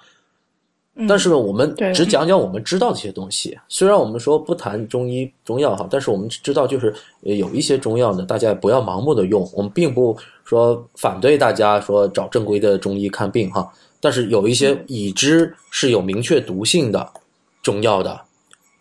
[1.07, 3.57] 但是呢，我们对只讲讲我们知道的一些东西。
[3.69, 9.49] 虽然我们说不谈中医中药哈，但是我们知道就是呃有一些中药呢，大家不要盲目的用。
[9.55, 13.71] 我们并不说反对大家说找正规的中医看病哈，
[14.01, 17.07] 但是有一些已知是有明确毒性的
[17.63, 18.21] 中药的，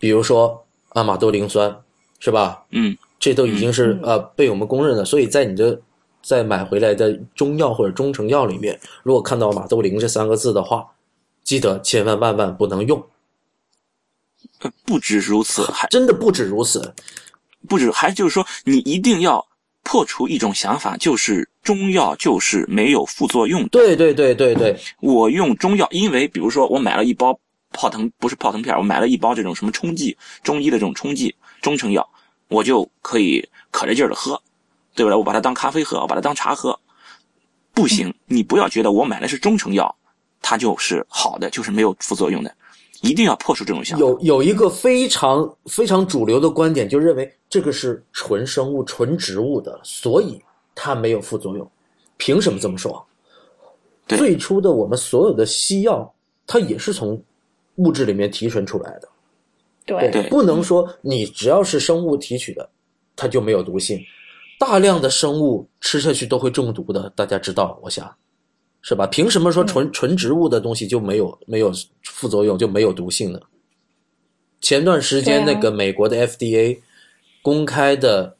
[0.00, 0.60] 比如说
[0.94, 1.76] 阿马兜铃酸，
[2.18, 2.64] 是吧？
[2.70, 5.04] 嗯，这都已经是嗯呃被我们公认的。
[5.04, 5.78] 所以在你的
[6.22, 10.84] 在买回来的中药或者中成药里面，如果看到马兜铃这三个字的话，
[11.48, 13.02] 记得千万万万不能用。
[14.58, 16.94] 呃不止如此，还真的不止如此。
[17.66, 19.46] 不止，还就是说，你一定要
[19.82, 23.68] 破除一种想法，就是中药就是没有副作用的。
[23.70, 27.40] 对对对对对，我用中药，因为比如说我买了一包
[27.72, 32.06] 泡腾，不是泡腾片，我买了一包这种什么冲剂，中医的这种冲剂，中成药，
[32.48, 34.38] 我就可以可着劲儿的喝，
[34.94, 35.16] 对不对？
[35.16, 36.78] 我把它当咖啡喝，我把它当茶喝，
[37.72, 39.96] 不行，你不要觉得我买的是中成药，
[40.40, 42.54] 它就是好的，就是没有副作用的，
[43.02, 44.04] 一定要破除这种想法。
[44.04, 50.40] 有有一个非常非常主流的观点，就认为这个是纯生物、纯植物的，所以
[50.74, 51.70] 它没有副作用。
[52.16, 53.04] 凭什么这么说？
[54.06, 56.12] 对最初的我们所有的西药，
[56.46, 57.22] 它也是从
[57.76, 59.08] 物质里面提纯出来的。
[59.84, 62.68] 对对不能说你只要是生物提取的，
[63.14, 63.98] 它就没有毒性。
[64.58, 68.12] 大量的生物吃下去都会中毒的，大家知道，我想，
[68.88, 69.06] 是吧？
[69.08, 71.70] 凭什么说纯纯植物的东西就没有没有
[72.04, 73.38] 副作用，就没有毒性呢？
[74.62, 76.78] 前段时间那个美国的 FDA
[77.42, 78.38] 公开的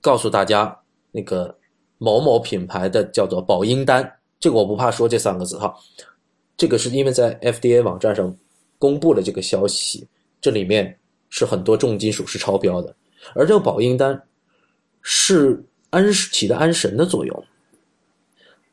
[0.00, 0.76] 告诉大家，
[1.12, 1.56] 那个
[1.98, 5.72] 某某品牌的叫做保婴丹，这个我不怕说这三个字哈，
[6.56, 8.36] 这个是因为在 FDA 网站上
[8.76, 10.04] 公布了这个消息，
[10.40, 10.98] 这里面
[11.30, 12.92] 是很多重金属是超标的，
[13.36, 14.20] 而这个保婴丹
[15.00, 17.44] 是安起的安神的作用。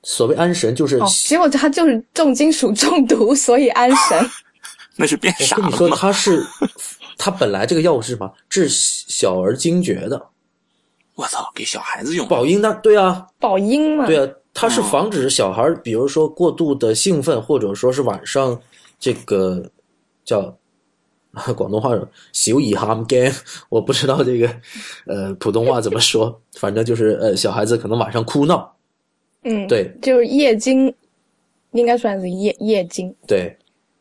[0.03, 4.29] 所谓安神，就是、哦，结果他就是重金属中毒，所以安神。
[4.95, 5.97] 那是变傻我跟你说，了吗？
[5.99, 6.45] 它是
[7.17, 8.31] 他本来这个药物是什么？
[8.49, 10.21] 治小儿惊厥的。
[11.15, 12.29] 我操，给小孩子用的。
[12.29, 18.57] 保婴的，对啊，保婴嘛，对啊，它是防止小孩，比如说过度的兴奋，或者说是晚上
[18.97, 19.69] 这个
[20.23, 20.43] 叫
[21.55, 21.91] 广东话
[22.33, 23.33] “小兒喊驚”，
[23.69, 24.49] 我不知道这个
[25.05, 28.73] 呃普通话怎么说，反正就是呃小孩子可能晚上哭闹，
[29.43, 29.91] 嗯，对。
[30.01, 30.93] 就是液晶，
[31.71, 33.13] 应该算是液液晶。
[33.27, 33.55] 对，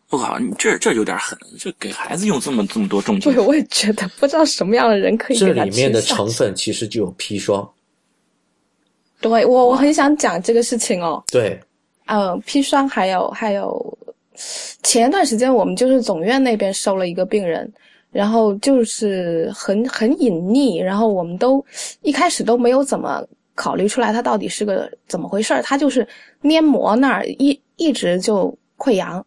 [0.09, 3.33] 不好，你这这有点狠，这给孩子用这么这么多重金。
[3.33, 7.69] 对，属，我也觉得不知道什么样的人可以这里面的成分其实就有砒霜，
[9.21, 11.23] 对我我很想讲这个事情哦。
[11.31, 11.61] 对，
[12.07, 13.99] 呃，砒霜还有还有，
[14.83, 17.71] 前一段时间我们就是总院那边收了一个病人，
[18.11, 21.65] 然后就是很很隐匿，然后我们都
[22.03, 23.23] 一开始都没有怎么
[23.59, 26.07] 考虑出来他到底是个怎么回事儿，他就是
[26.43, 29.25] 黏膜那儿一一直就溃疡。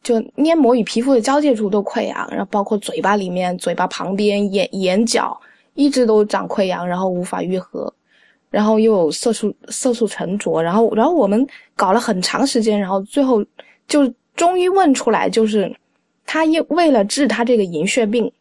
[0.00, 5.38] 就黏膜与皮肤的交界处都溃疡，然后包括嘴巴里面、嘴巴旁边、眼眼角
[5.74, 7.92] 一直都长溃疡，然后无法愈合。
[8.48, 11.46] 然后又有色素色素沉着，然后然后我们
[11.76, 13.44] 搞了很长时间，然后最后
[13.86, 15.70] 就终于问出来，就是
[16.24, 18.32] 他因为了治他这个银屑病，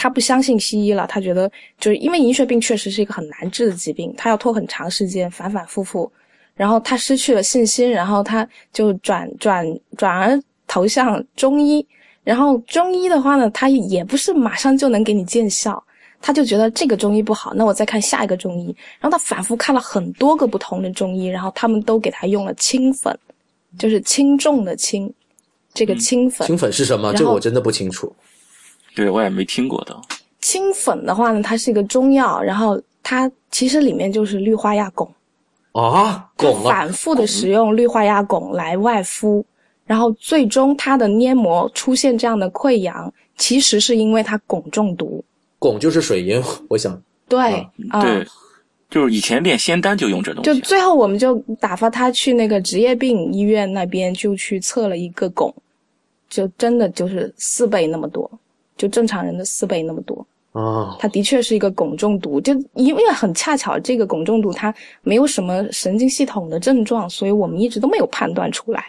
[0.00, 1.46] 他不相信西医了，他觉得
[1.78, 6.10] 就是因为银屑病确实是一个很难治的疾病，他要拖很长时间，反反复复，
[6.54, 11.86] 然后他失去了信心，然后他就转转转而投向中医，
[12.24, 15.84] 然后中医的话呢，他也不是马上就能给你见效。
[16.22, 18.74] 他就觉得这个中医不好，那我再看下一个中医。
[19.00, 23.14] 然后他反复看了很多个不同的中医，然后他们都给他用了清粉，
[23.78, 25.12] 就是轻重的轻，
[25.74, 26.46] 这个清粉。
[26.46, 27.12] 清粉是什么？
[27.14, 28.14] 这个我真的不清楚。
[29.00, 29.98] 对我也没听过的。
[30.42, 35.08] 清粉的话呢，它是一个中药，然后它其实里面就是氯化亚汞，
[35.72, 39.42] 啊，汞啊，反复的使用氯化亚汞来外敷，
[39.86, 45.24] 然后最终它的黏膜出现这样的溃疡，其实是因为它汞中毒。
[45.58, 48.26] 汞就是水银，我想对啊、对，
[48.90, 50.52] 就是以前练仙丹就用这东西。
[50.52, 55.52] 就最后我们就打发他去那个职业病医院那边，就去测了一个汞，
[56.28, 58.30] 就真的就是四倍那么多，
[58.80, 60.26] 就正常人的四倍那么多。
[60.52, 68.84] 啊，它的确是一个汞中毒，就因为很恰巧这个汞中毒它没有什么神经系统的症状，所以我们一直都没有判断出来。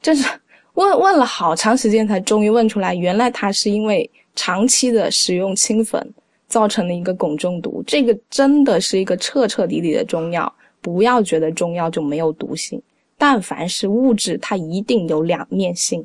[0.00, 0.26] 就是
[0.74, 6.04] 问问了好长时间才终于问出来，原来它是因为长期的使用清粉
[6.48, 7.84] 造成的一个汞中毒。
[7.86, 12.82] 这个真的是一个彻彻底底的中药，不要觉得中药就没有毒性，
[13.16, 16.04] 但凡是物质，它一定有两面性。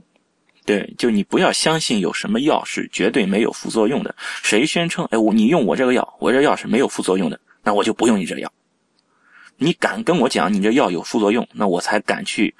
[0.66, 4.16] 对，就你不要相信有什么药是绝对没有副作用的。
[4.44, 8.52] 谁宣称，哎，我你用我这个药，我这药是没有副作用的，那我就不用你这药。
[9.58, 12.54] 你敢跟我讲你这药有副作用，那我才敢去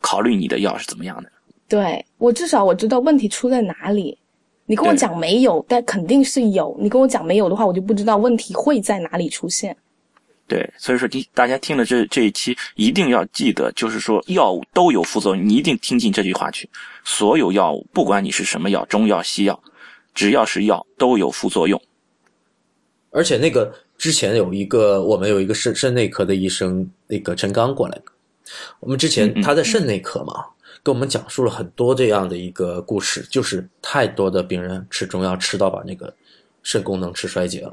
[0.00, 1.30] 考虑你的药是怎么样的。
[1.68, 4.18] 对我至少我知道问题出在哪里。
[4.66, 6.76] 你跟我讲没有，但肯定是有。
[6.80, 9.76] 你跟我讲没有的话，我就不知道问题会在哪里出现。
[10.46, 16.68] 对，所以说听大家听了这这一期，一定要记得，就是说药物都有副作用，你一定听进这句话去。
[17.04, 19.62] 所有药物，不管你是什么药，中药、西药，
[20.14, 21.80] 只要是药都有副作用。
[23.10, 28.00] 而且那个之前有一个我们有一个肾肾内科的医生，那个陈刚过来，
[28.78, 30.44] 我们之前他在肾内科嘛，
[30.82, 36.14] 跟我们讲述了很多这样的一个故事，就是太多的病人吃中药吃到把那个
[36.62, 37.72] 肾功能吃衰竭了。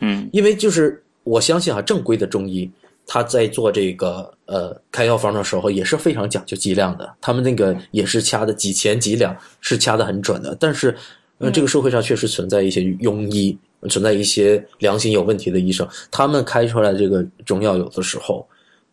[0.00, 2.68] 嗯，因为就是我相信啊，正规的中医
[3.06, 10.56] 他在做这个呃开药方的时候也是非常讲究剂量的，他们那个也是掐的几钱几两，是掐的很准的。
[10.58, 10.96] 但是
[11.38, 13.58] 呃这个社会上确实存在一些庸医，
[13.90, 18.46] 存在一些良心有问题的医生，他们开出来这个中药有的时候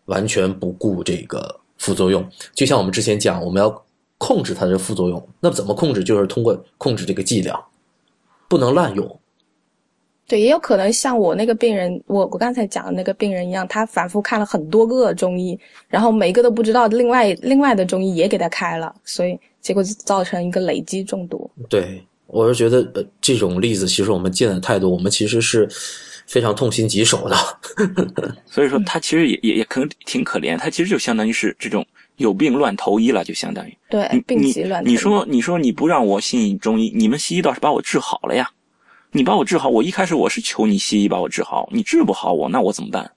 [0.05, 2.27] 完全不顾这个副作用。
[2.53, 3.85] 就像我们之前讲，我们要
[4.17, 6.03] 控制它的副作用，那怎么控制？
[6.03, 7.63] 就是通过控制这个剂量，
[8.49, 9.20] 不能滥用。
[10.31, 15.59] 对，也有可能像我那个病人，我我刚才讲的那个病人一样，他反复看了很多个中医，
[15.89, 21.51] 然后每一个都不知道另外另外的中医也给他开了，所以结果就造成一个累积中毒。
[21.67, 25.67] 对，我是觉得呃这种例子其实我们见的太多，我们其实是
[26.25, 27.35] 非常痛心疾首的。
[28.47, 34.93] 所以说他其实也也也可能挺可怜，他其实就相当于是这种有病乱投医了，就相当于对，病急乱投医。
[34.93, 38.49] 你说你说你不让我信中医，你们西医倒是把我治好了呀。
[39.11, 43.11] 你把我治好，我一开始我是求你西医把我治好，你治不好我，那我怎么办？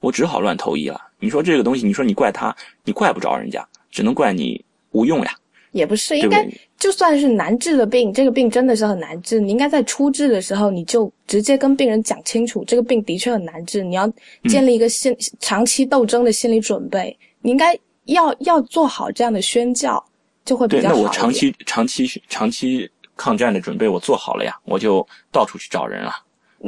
[0.00, 1.00] 我只好乱投医了。
[1.20, 2.54] 你说这个东西，你说你怪他，
[2.84, 5.32] 你怪不着人家，只能怪你无用呀。
[5.70, 6.46] 也不是，应该
[6.76, 20.04] 就算是难治的病，这个病真的是很难治，你应该在初治的时候你就直接跟病人讲清楚，这个病的确很难治，你要嗯建立一个心、长期斗争的心理准备，你应该要要做好这样的宣教，
[20.44, 20.96] 就会比，较好。
[20.96, 22.90] 那我长期长期长期
[23.22, 26.12] 抗战的准备我做好了呀，我就到处去找人啊，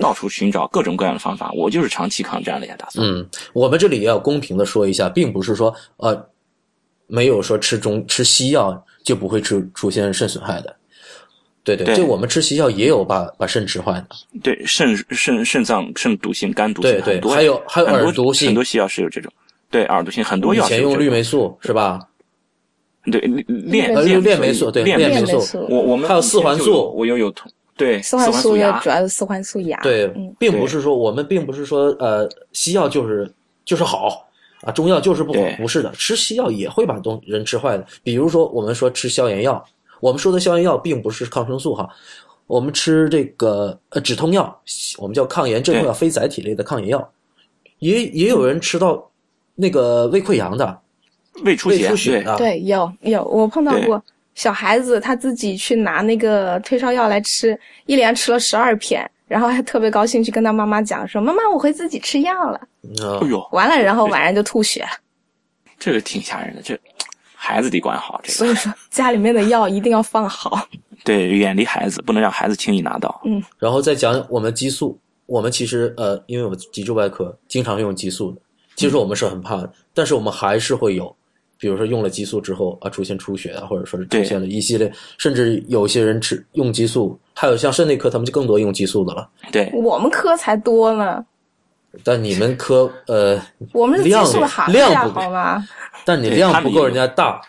[0.01, 3.05] 到处寻找各种各样的方法，我就是长期抗战了呀，打算。
[3.05, 6.17] 嗯，我们这里也要公平的说一下，并不是说呃
[7.09, 10.77] 没有说吃中吃西药就不会出出现肾损害的。
[11.65, 14.07] 对对，对就我们吃西药也有把把肾吃坏的。
[14.41, 19.33] 对，肾肾肾脏肾毒性、肝毒性对对还有还有耳毒性很多西药是有这种。
[19.71, 21.99] 对耳毒性很多以药是有这种前用氯霉素是吧？
[23.11, 26.93] 对链呃链链霉素对链链霉素，我我们还有四环素。
[26.97, 29.79] 我又有同对四环素牙素也主要是四环素牙。
[29.83, 33.31] 对嗯，并不是说我们并不是说呃西药就是
[33.65, 34.27] 就是好
[34.63, 37.85] 啊，中药就是不好，不是的，吃西药也会把东人吃坏的。
[38.03, 39.63] 比如说我们说吃消炎药，
[40.01, 41.87] 我们说的消炎药并不是抗生素哈，
[42.47, 44.59] 我们吃这个呃止痛药，
[44.97, 47.13] 我们叫抗炎镇痛药，非甾体类的抗炎药，
[47.81, 49.11] 也也有人吃到
[49.55, 50.79] 那个胃溃疡的，
[51.43, 54.03] 胃胃出血对出血的，对，有有，我碰到过
[54.35, 62.59] 小孩子他自己去拿那个退烧药来吃，一连吃了十二片，然后还特别高兴去跟他妈妈讲说：“妈妈，我会自己吃药了。
[63.03, 64.89] 啊哎，呦，”完了，然后晚上就吐血了。
[65.79, 66.79] 这个挺吓人的，这
[67.35, 70.67] 孩子得管好这个，所以说，家里面的药一定要放好。
[71.05, 73.21] 对，远离孩子，不能让孩子轻易拿到。
[73.25, 78.41] 嗯然后再讲我们激素，我们其实呃，因为我们脊柱外科经常用激素的，
[78.75, 81.15] 其实我们是很怕的，但是我们还是会有，
[81.59, 89.29] 比如说用了激素之后啊，出现出血啊，或者说是出现了一系列，甚至有些人吃用激素，还有像肾内科他们就更多用激素的了。
[89.53, 91.25] 对，我们科才多呢，
[92.03, 93.41] 但你们科呃，
[93.73, 95.67] 我们是激量素行家，量不好吗？
[96.05, 97.41] 但你对量不够人家大，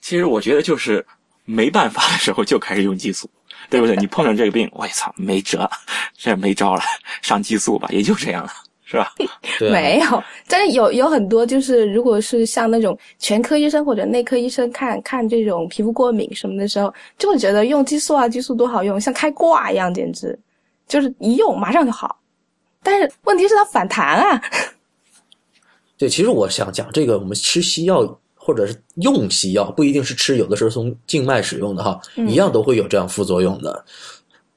[0.00, 1.04] 其实我觉得就是
[1.44, 3.28] 没办法的时候就开始用激素，
[3.68, 3.96] 对不对？
[3.96, 5.68] 你碰上这个病，我操，没辙，
[6.16, 6.82] 这没招了，
[7.20, 8.50] 上激素吧，也就这样了，
[8.90, 9.12] 是吧？
[9.58, 20.38] 对啊，没有，但是有有很多就是，如果是像那种全科医生或者内科医生看看这种皮肤过敏什么的时候，就会觉得用激素啊，激素多好用，像开挂一样，简直
[20.86, 22.18] 就是一用马上就好。
[22.82, 24.40] 但是问题是它反弹啊，
[25.98, 33.84] 对，其实我想讲这个，我们吃西药或者是用西药，不一定是吃，有的时候从静脉使用的哈，嗯一样都会有这样副作用的，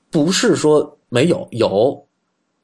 [0.10, 2.08] 不是说没有有，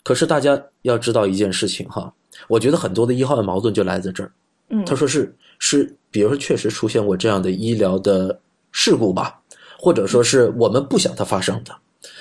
[0.08, 2.14] 可是大家要知道一件事情哈，
[2.48, 4.32] 我觉得很多的医患矛盾就来自这儿。
[4.70, 8.40] 嗯他说是是，比如说确实出现过这样的医疗的
[8.72, 9.38] 事故吧，
[9.78, 11.76] 或者说是我们不想它发生的。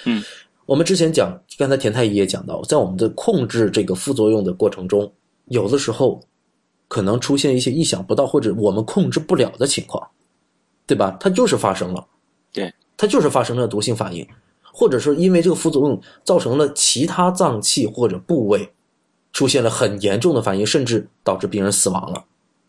[0.05, 0.21] 嗯，
[0.65, 5.13] 我们之前讲，刚才田太医也讲到，在我们的控制这个副作用的过程中，
[5.45, 6.21] 有的时候
[6.89, 10.05] 可能出现一些意想不到或者我们控制不了的情况，
[10.89, 11.17] 对吧？
[11.21, 12.05] 它就是发生了，
[12.53, 14.27] 对，它就是发生了毒性反应，
[14.79, 18.71] 或者说因为这个副作用造成了其他脏器或者部位
[19.33, 22.23] 出现了很严重的反应，甚至导致病人死亡了。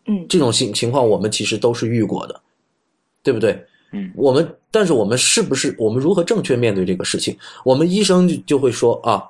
[0.06, 2.40] 嗯这种情情况我们其实都是遇过的，
[3.22, 3.62] 对不对？
[3.92, 7.36] 嗯，我们但是我们是不是我们如何正确面对这个事情？
[7.62, 9.28] 我们医生就就会说啊，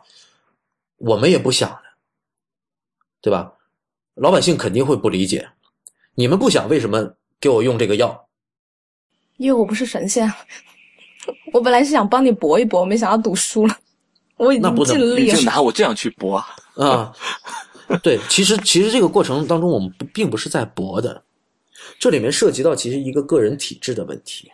[0.99, 1.83] 我们也不想的，
[3.21, 3.53] 对吧？
[4.15, 5.49] 老百姓肯定会不理解，
[6.15, 8.29] 你们不想为什么给我用这个药？
[9.37, 10.33] 因为我不是神仙，
[11.53, 13.77] 我本来是想帮你搏一搏，没想到赌输了，
[14.37, 15.41] 我已经那不能你就尽力了。
[15.43, 16.47] 拿我这样去搏，啊，
[16.77, 17.13] 啊
[18.03, 21.23] 对，其实其实这个过程当中，我们不并不是在搏的，
[21.99, 24.51] 这里面涉及到其实一个个人体质的问题，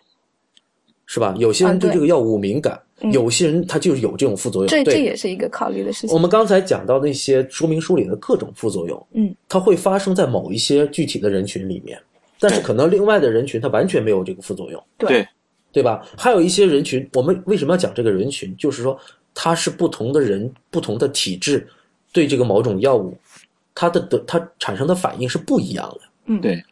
[1.06, 1.34] 是吧？
[1.38, 4.68] 有些人啊对对这个药物敏感，嗯有些人他就是有这种副作用。
[4.68, 6.18] 这这，也是一个考虑的事情我。
[6.18, 12.00] 们刚才讲到那些说明书里的各种副作用，嗯，它会发生在某一些具体的人群里面，
[12.40, 14.82] 但是可能另外的人群他完全没有这个副作用。
[14.96, 15.28] 对对
[15.82, 16.06] 吧？
[16.16, 18.54] 还有一些人群，我们为什么要讲这个人群？
[18.56, 18.98] 就是说，
[19.34, 21.66] 他是不同的人、不同的体质，
[22.12, 23.16] 对这个某种药物，
[23.74, 26.00] 它的的它产生的反应是不一样的。
[26.26, 26.62] 嗯，对，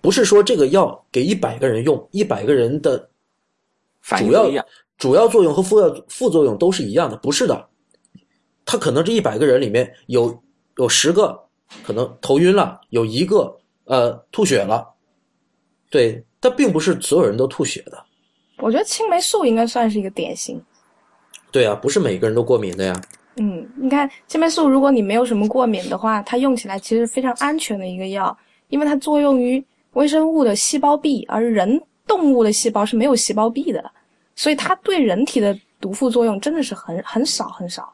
[0.00, 3.08] 不是说这个药给一百个人用，一百个人的
[4.18, 4.50] 主要。
[4.98, 7.66] 主要作用和副药副作用都是一样的，不是的。
[8.64, 10.40] 他可能这一百个人里面有
[10.76, 11.36] 有十个
[11.82, 13.52] 可能头晕了，有一个
[13.86, 14.86] 呃吐血了，
[15.90, 18.04] 对，但并不是所有人都吐血的。
[18.62, 20.62] 我觉得青霉素应该算是一个典型。
[21.50, 22.98] 对啊，不是每个人都过敏的呀。
[23.36, 28.36] 嗯，你看青霉素，如果你没有什么过敏的话，它用起来其实非常安全的一个药，
[28.68, 29.62] 因为它作用于
[29.94, 33.84] 微生物的细胞壁，而人动物的细胞是没有细胞壁的，
[34.36, 37.92] 所以它对人体的毒副作用真的是很很少很少。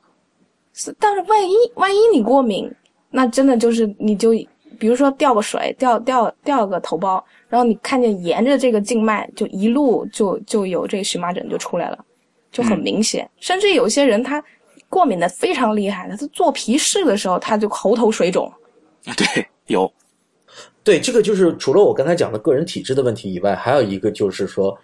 [0.74, 2.70] 是，但是万一万一你过敏，
[3.10, 4.30] 那真的就是你就
[4.78, 12.04] 比如说掉个水，掉掉掉个头孢，然后你看见沿着这个静脉就一路就就有这个荨麻疹就出来了，
[12.52, 13.28] 就很明显。
[13.40, 14.42] 甚至有些人他
[14.88, 18.52] 过敏的非常厉害的，他做皮试的时候他就喉头水肿。
[19.16, 19.90] 对，有
[20.84, 24.76] 对，这个就是除了我刚才讲的个人体质的问题以外，还有一个就是说，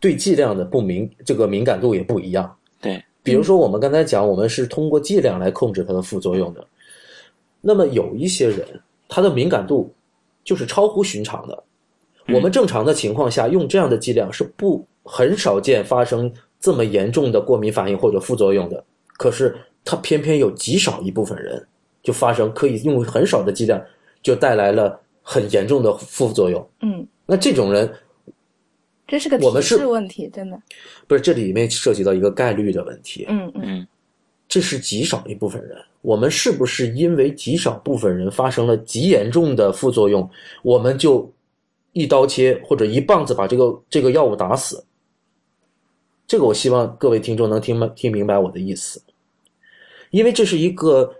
[0.00, 2.56] 对剂量的不敏，这个敏感度也不一样。
[2.80, 6.66] 对，比如说我们刚才讲，我们是通过剂量来控制它的副作用的。
[7.60, 8.66] 那么有一些人，
[9.08, 9.92] 他的敏感度
[10.42, 11.64] 就是超乎寻常的。
[12.28, 18.82] 我们正常的情况下用这样的剂量是不很少见发生这么严重的过敏反应或者副作用的。
[19.16, 19.54] 可是
[19.84, 21.64] 它偏偏有极少一部分人
[22.02, 23.82] 就发生可以用很少的剂量
[24.22, 26.66] 就带来了很严重的副作用。
[26.80, 27.92] 嗯，那这种人
[29.06, 30.58] 这是个体我们是质问题，真的。
[31.06, 33.26] 不是这里面涉及到一个概率的问题。
[33.28, 33.86] 嗯嗯嗯，
[34.48, 35.76] 这是极少一部分人。
[36.00, 40.28] 我们是不是因为极少部分人发生了极严重的副作用，
[40.62, 41.30] 我们就
[41.94, 44.84] 一刀切或者一棒子把这个这个药物打死？
[46.26, 49.02] 这个我希望各位听众能听听明白我的意思，
[50.10, 51.14] 因为这是一个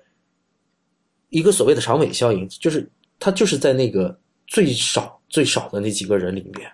[1.28, 6.70] 一个所谓的长尾效应，就是它就是在那个最少最少的那几个人里面，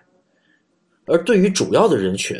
[1.05, 2.35] 而对于主要的人群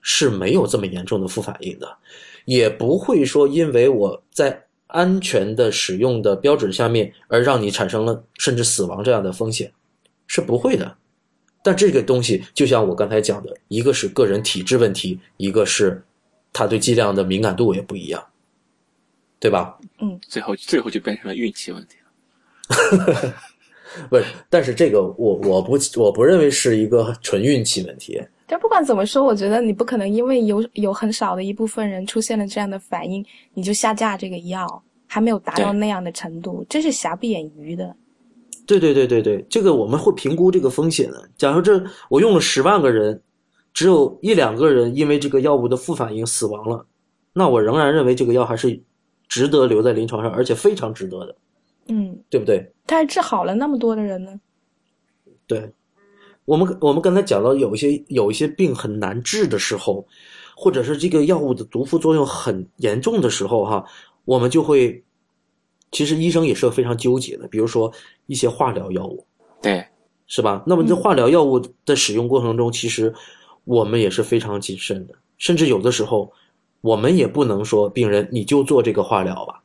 [0.00, 1.96] 是没有这么严重的副反应的。
[2.44, 9.72] 也不会说因为我在安全的使用的标准下面而让你产生了甚至死亡这样的风险，
[10.26, 10.96] 是不会的。
[11.66, 16.00] 但这个东西就像我刚才讲的，一个是个人体质问题，一个是
[16.52, 18.24] 他对剂量的敏感度也不一样，
[19.40, 19.76] 对吧？
[20.00, 23.34] 嗯最后最后就变成了运气问题了。
[24.08, 28.22] 不是，但是这个我我不我不认为是一个纯运气问题。
[28.46, 37.92] 但不管怎么说，我觉得你不可能因为有有很少的一部分人出现了这样的反应，你就下架这个药，还没有达到那样的程度，这是瑕不掩瑜的。
[38.66, 41.30] 对对对对对，这个我们会评估这个风险的。
[41.36, 43.22] 假如这我用了十万个人，
[43.72, 46.84] 只有一两个人因为这个药物的副反应死亡了，
[47.32, 48.78] 那我仍然认为这个药还是
[49.28, 51.36] 值得留在临床上，而且非常值得的，
[51.88, 52.72] 嗯，对不对？
[52.86, 54.40] 他还治好了那么多的人呢。
[55.46, 55.72] 对，
[56.44, 60.06] 我们我们刚才讲到有一些有一些病很难治的时候，
[60.56, 63.84] 或者是这个药物的毒副作用很严重的时候，哈，
[64.24, 65.04] 我们就会，
[65.90, 67.92] 其实医生也是非常纠结的，比如说
[68.26, 69.24] 一些化疗药物，
[69.62, 69.86] 对，
[70.26, 70.62] 是吧？
[70.66, 73.14] 那么这化疗药物的使用过程中，其实
[73.64, 76.32] 我们也是非常谨慎的，甚至有的时候，
[76.80, 79.62] 我们也不能说病人你就做这个化疗吧。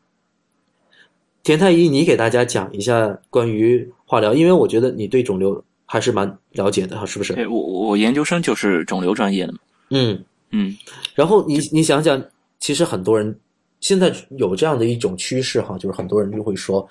[1.43, 7.33] 田太医，你给大家讲一下关于化疗，因为我觉得你对肿瘤还是蛮了解的哈，是不是？
[7.33, 9.59] 对我我研究生就是肿瘤专业的嘛。
[9.89, 10.77] 嗯，嗯，
[11.15, 12.23] 然后你你想想，
[12.59, 13.35] 其实很多人
[13.81, 16.87] 现在有这样的一种趋势哈，就是很多人就会说，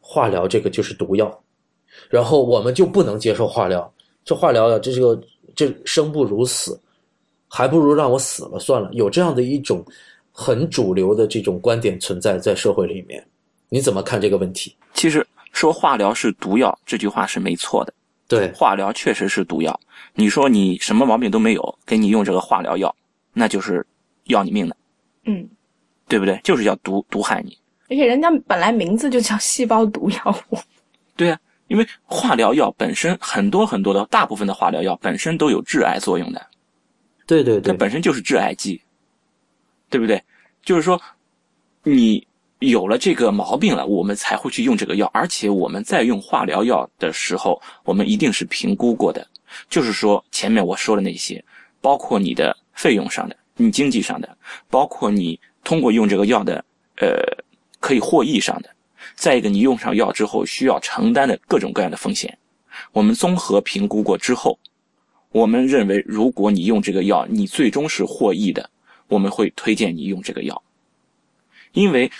[0.00, 1.42] 化疗这个就是毒药，
[2.08, 3.92] 然后我们就不能接受化疗，
[4.24, 5.20] 这化疗呀，这个
[5.56, 6.78] 这生不如死，
[7.48, 8.88] 还不如让我死了算了。
[8.92, 9.84] 有这样的一种
[10.30, 13.26] 很主流的这种观点存在在社会里面，
[13.68, 14.76] 你怎么看这个问题？
[14.92, 17.94] 其实说化疗是毒药这句话是没错的，
[18.28, 19.80] 对，化疗确实是毒药。
[20.14, 22.94] 你说你什么毛病都没有，给你用这个化疗药，
[23.32, 23.84] 那就是
[24.24, 24.76] 要你命的，
[25.24, 25.48] 嗯，
[26.08, 26.40] 对不对？
[26.44, 27.56] 就是要毒毒害你。
[27.88, 30.58] 而且人家本来名字就叫细胞毒药物。
[31.16, 31.38] 对啊，
[31.68, 36.46] 因为化疗药本身很多很多的大部分的化疗药本身都有致癌作用的，
[37.26, 38.80] 对对对它，本身就是致癌剂，
[39.90, 40.22] 对不对？
[40.62, 41.00] 就是说，
[41.82, 42.26] 你
[42.58, 49.26] 有了这个毛病了，我们才会去用这个药，而且我们在用化疗药的时候，我们一定是评估过的，
[49.68, 51.44] 就是说前面我说的那些，
[51.80, 54.36] 包括你的费用上的、你经济上的，
[54.70, 56.64] 包括你通过用这个药的
[56.98, 57.08] 呃
[57.80, 58.70] 可以获益上的，
[59.16, 62.36] 再一个你用上药之后需要承担的各种各样的风险，
[62.92, 64.58] 我们综合评估过之后，
[65.30, 68.70] 我们认为，如果你用这个药，你最终是获益的，
[69.08, 70.62] 我们会推荐你用这个药，
[71.72, 72.10] 因为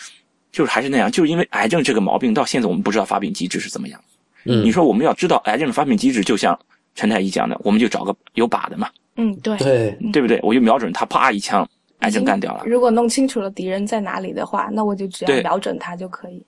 [0.51, 4.01] 就是还是那样，就是因为癌症这个毛病到现在我们不知道发病机制是怎么样。
[4.45, 6.59] 嗯，你说我们要知道癌症的发病机制，就像
[6.95, 9.57] 陈太医讲的，我们就找个有靶的嘛，嗯，对。
[9.59, 10.38] 对，对不对？
[10.42, 11.68] 我就瞄准他，啪一枪，
[12.05, 12.64] 癌症干掉了。
[12.66, 16.44] 如果弄清楚了敌人在哪里的话，那我就只要瞄准他就可以。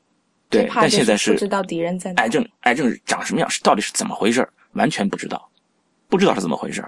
[0.49, 2.23] 对但现在是不知道敌人在哪。
[2.23, 5.49] 癌症，癌症长什么样，是到底是怎么回事完全不知道，
[6.09, 6.85] 不知道是怎么回事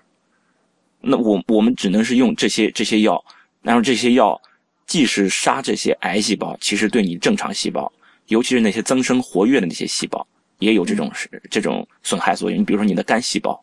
[1.00, 3.24] 那我我们只能是用这些这些药，
[3.62, 4.40] 然后这些药
[4.86, 7.90] 既是杀这些癌细胞，其实对你正常细胞，
[8.26, 10.26] 尤其是那些增生活跃的那些细胞，
[10.58, 12.60] 也有这种是这种损害作用。
[12.60, 13.60] 你比如说你的肝细胞、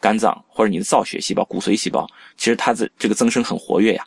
[0.00, 4.04] 肝脏或者你的造血细胞、骨髓细胞，其实它的这个增生很活跃呀，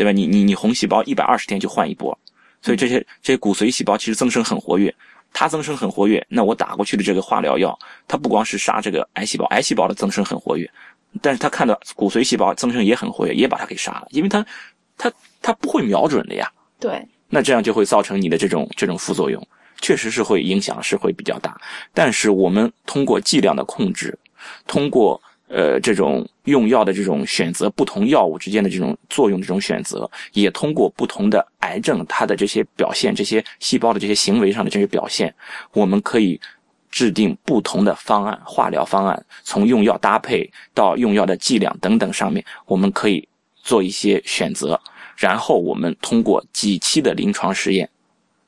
[0.00, 0.12] 对吧？
[0.12, 2.18] 你你你红细胞一百二十天就换一波，
[2.62, 4.94] 所以这些这些骨髓细胞其实增生很活跃。
[5.30, 7.78] 它增生很活跃，那我打过去的这个化疗药，
[8.08, 10.68] 它不光是杀这个癌细胞，癌细胞的增生很活跃，
[11.20, 14.42] 但是它看到骨髓细胞增生也很活跃，也把它给杀了，因为它
[14.96, 16.50] 它它不会瞄准的呀。
[16.78, 19.46] 对，那这样就会造成你的这种这种副作用，
[19.82, 21.60] 确实是会影响是会比较大。
[21.92, 24.18] 但是我们通过剂量的控制，
[24.66, 35.34] 通过呃这种用药的这种选择，不同药物之间的这种作用这种选择，也通过不同的癌症它的这些表现，这些细胞的这些行为上的这些表现，
[35.72, 36.40] 我们可以
[36.88, 43.28] 制定不同的方案，化疗方案，从用药搭配到用药的剂量等等上面，我们可以
[43.62, 44.80] 做一些选择。
[45.16, 47.86] 然后我们通过几期的临床实验，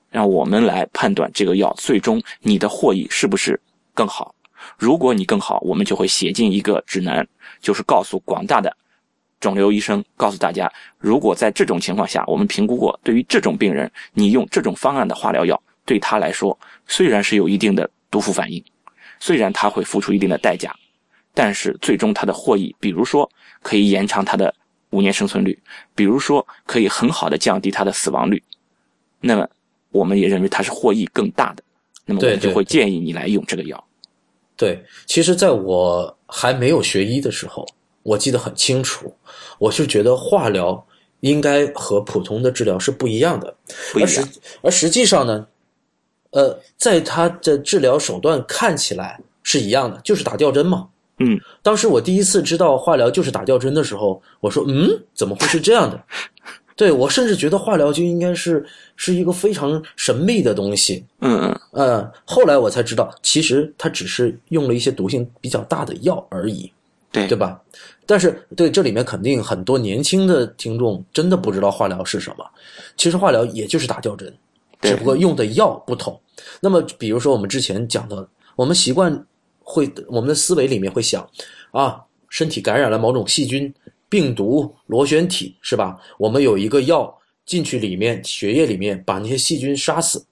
[0.09, 3.61] 让我们来判断这个药最终你的获益是不是
[3.93, 4.35] 更好。
[4.79, 7.27] 如果你更好，我们就会写进一个指南，
[7.61, 8.77] 就是告诉广大的
[9.41, 18.63] 肿瘤医生，告诉大家，如果在这种情况下，我们评估过，对于这种病人，你用这种方案的化疗药，对他来说虽然是有一定的毒副反应，
[19.19, 20.75] 虽然他会付出一定的代价，
[21.35, 23.29] 但是最终他的获益，比如说
[23.63, 24.55] 可以延长他的
[24.91, 25.59] 五年生存率，
[25.95, 28.43] 比如说可以很好的降低他的死亡率，
[29.21, 29.49] 那么
[29.91, 31.63] 我们也认为它是获益更大的，
[32.07, 33.77] 那么我们就会建议你来用这个药。
[33.77, 33.91] 对，
[35.07, 37.67] 其实在我还没有学医的时候，
[38.03, 39.15] 我记得很清楚，
[39.59, 40.85] 我是觉得化疗
[41.21, 43.55] 应该和普通的治疗是不一样的，
[43.95, 45.47] 而实不一样，而实际上呢，
[46.31, 50.89] 呃，在它的治疗手段看起来是一样的，就是打吊针嘛。
[51.19, 56.03] 嗯，当时我第一次知道化疗就是打吊针的时候，我说，嗯，怎么会是这样的？
[56.75, 58.64] 对我甚至觉得化疗就应该是
[58.97, 61.05] 是一个非常神秘的东西。
[61.20, 66.73] 嗯嗯，呃，后来我才知道，其实它只是用了一些毒性比较大的药而已，
[67.11, 67.61] 对对吧？
[68.07, 72.45] 但是对这里面肯定很多年轻的听众真的不知道化疗是什么。
[72.97, 74.33] 其实化疗也就是打吊针，
[74.81, 76.18] 只不过用的药不同。
[76.61, 79.25] 那么，比如说我们之前讲的，我们习惯
[79.61, 81.27] 会我们的思维里面会想
[81.70, 83.73] 啊，身体感染了某种细菌、
[84.13, 85.99] 病毒、螺旋体，是吧？
[86.19, 90.23] 我们有一个药进去里面，血液里面把那些细菌杀死，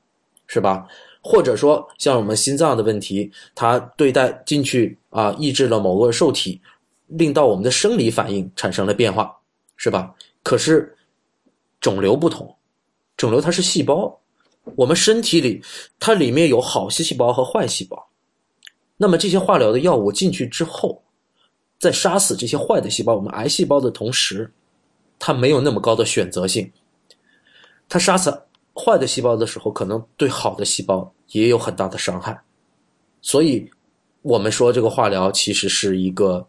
[0.46, 0.86] 是吧？
[1.22, 6.60] 或者说像我们心脏的问题，它对待进去啊，抑制了某个受体，
[7.06, 9.34] 令到我们的生理反应产生了变化，
[9.78, 10.14] 是吧？
[10.42, 10.94] 可是
[11.80, 12.54] 肿瘤不同，
[13.16, 14.14] 肿瘤它是细胞，
[14.76, 15.62] 我们身体里
[15.98, 18.10] 它里面有好细细胞和坏细胞，
[18.98, 21.02] 那么这些化疗的药物进去之后，
[21.80, 24.48] 在杀死这些坏的细胞，我们癌细胞的同时，
[25.18, 26.70] 它没有那么高的选择性。
[27.88, 28.30] 它杀死
[28.74, 32.38] 坏的细胞的时候，可能对好的细胞也有很大的伤害。
[33.22, 33.68] 所以，
[34.22, 36.46] 我们说这个化疗其实是一个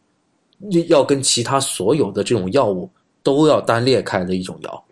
[0.88, 2.90] 要跟其他所有的这种药物
[3.24, 4.86] 都要单列开的一种药。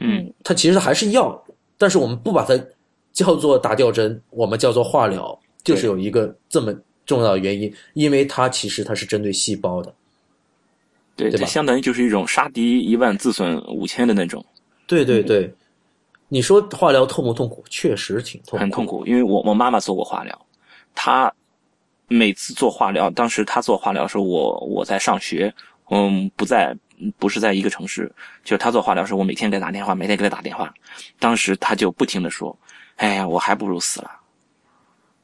[0.00, 1.42] 嗯，它其实还是药，
[1.78, 2.54] 但是我们不把它
[3.12, 6.74] 叫做打吊针，我们叫做化疗，就是有一个这么
[7.08, 9.92] 重要的原因，因为它其实它是针对细胞的。
[11.16, 14.44] 对，对吧相当于就是一种杀敌一万自损五千的那种，
[14.86, 15.52] 对对对，
[16.28, 17.64] 你说化疗痛不痛苦？
[17.68, 19.04] 确实挺痛苦，很痛苦。
[19.04, 20.46] 因为我我妈妈做过化疗，
[20.94, 21.32] 她
[22.06, 25.52] 每次做化疗，当时她做化疗的时候，我我在上学，
[25.90, 26.76] 嗯，不在
[27.18, 28.12] 不是在一个城市，
[28.44, 30.72] 就是她做化疗的时候，我每天给她打电话，每天给她打电话，
[31.18, 32.56] 当时她就不停的说
[32.94, 34.10] ：“哎呀，我还不如死了，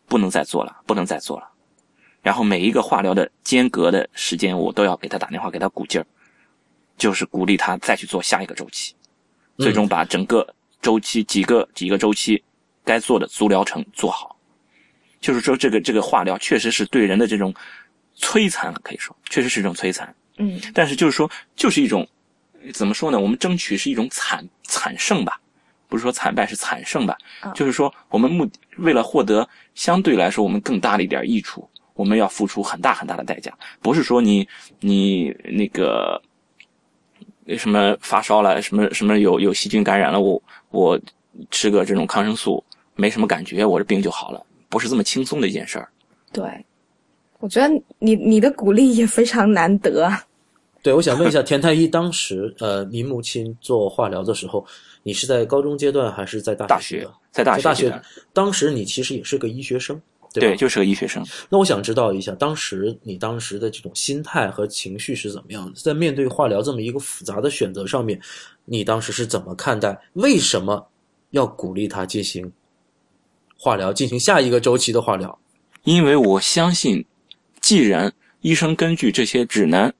[0.09, 1.49] 不能再做了，不能再做了。”
[2.25, 6.07] 然后每一个化疗的间隔的时间，我都要给他打电话，给他鼓劲儿，
[6.97, 8.95] 就是鼓励他再去做下一个周期，
[9.59, 12.43] 最终把整个周期几个几个周期
[12.83, 14.35] 该做的足疗程做好。
[15.21, 17.55] 就是说，这个这个化疗确实是对人的这种
[18.17, 20.15] 摧残了，可以说确实是一种摧残。
[20.39, 22.09] 嗯但是就是说，就是一种
[22.73, 23.21] 怎么说呢？
[23.21, 25.39] 我们争取是一种惨惨胜吧，
[25.89, 27.19] 不是说惨败，是惨胜吧。
[27.41, 33.53] 啊就是说，我们目为了获得相对来说我们更大的一点益处，我们要付出很大很大的代价。
[33.81, 34.47] 不是说你
[34.81, 36.21] 你那个
[37.57, 41.01] 什么发烧了，什么什么有有细菌感染了，我我
[41.51, 42.63] 吃个这种抗生素
[42.95, 45.89] 没什么感觉，我这病就好了，不是这么轻松的一件事儿。
[46.33, 46.45] 对，
[47.39, 50.25] 我觉得你你的鼓励也非常难得啊。
[50.83, 54.67] 对，我想问一下田太医，当时呃，您母亲做化疗的时候，
[55.03, 57.15] 你是在高中阶段还是在大大学学阶段？
[57.31, 60.01] 在大在大学当时你其实也是个医学生，
[60.41, 60.51] 对？
[60.51, 61.25] 对，就是个医学生。
[61.49, 65.73] 那我想知道一下，当时你当时的这种心态和情绪是怎么样的？
[65.81, 68.21] 在面对化疗这么一个复杂的选择上面，
[68.65, 69.99] 你当时是怎么看待？
[70.15, 70.89] 为什么
[71.31, 72.53] 要鼓励他进行
[73.57, 75.39] 化疗，进行下一个周期的化疗？
[75.85, 77.05] 因为我相信，
[77.61, 79.95] 既然医生根据这些指南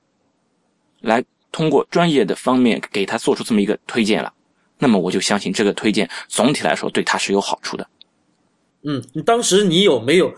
[1.01, 4.33] 来通过专业的方面给他做出这么一个推荐了，
[4.77, 7.87] 那么我就相信这个推荐总体来说对他是有好处的。
[8.85, 10.33] 嗯，你当时你有没有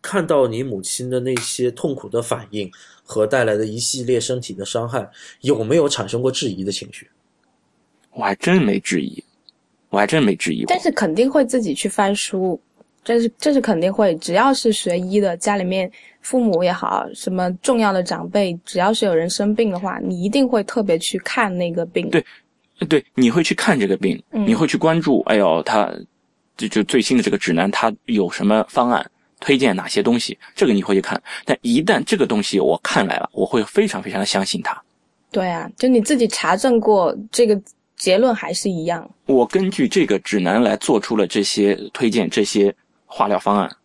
[0.00, 2.70] 看到你母亲的那些痛苦的反应
[3.02, 5.08] 和带来的一系列身体的伤害，
[5.40, 7.08] 有没有产生过质疑的情绪？
[8.12, 9.22] 我还真没质疑，
[9.90, 10.80] 我还真没质疑过但。
[10.80, 12.60] 是肯定会自己去翻书，
[13.02, 14.14] 这是这是肯定会。
[14.18, 22.08] 只要是学医的，家里面父母也好，什么重要的长辈，只要是有人生病的话，你一定会特别去看那个病。
[22.08, 22.24] 对
[22.88, 25.92] 对，你会去看这个病，嗯你会去关注，哎呦，他
[26.56, 31.20] 就就最新的这个指南，它有什么方案，推荐哪些东西，这个你会去看。
[31.44, 34.80] 但一旦这个东西我看来了，我会非常非常的相信它。
[35.30, 37.60] 对啊，就你自己查证过，这个
[37.96, 39.08] 结论还是一样。
[39.26, 42.72] 我根据这个指南来做出了这些推荐，这些
[43.06, 43.76] 化疗方案，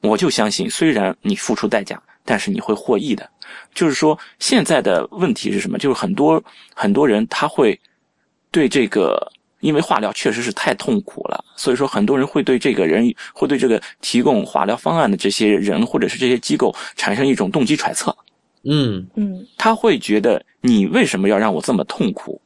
[0.00, 3.28] 我就相信，虽然你付出代价，但是你会获益的。
[3.72, 5.78] 就是说，现在的问题是什么？
[5.78, 6.42] 就是很多
[6.74, 7.78] 很多人他会
[8.50, 9.32] 对这个，
[9.66, 18.16] 因为化疗确实是太痛苦了，所以说很多人会对这个人，会对这个提供化疗方案的这些人或者是这些机构产生一种动机揣测。
[18.62, 22.40] 嗯嗯他会觉得你为什么要让我这么痛苦？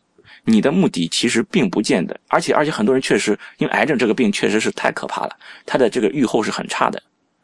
[0.45, 7.03] 你的目的其实并不见得，而且而且很多人确实因为癌症这个病确实是太可怕了，它的这个预后是很差的，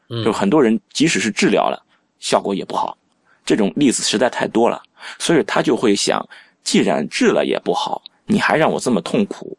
[0.09, 1.85] 嗯就很多人即使是治疗了，
[2.19, 2.97] 效果也不好，
[3.45, 4.83] 这种例子实在太多了，
[5.19, 6.27] 所以他就会想，
[6.65, 9.57] 既然治了也不好，你还让我这么痛苦，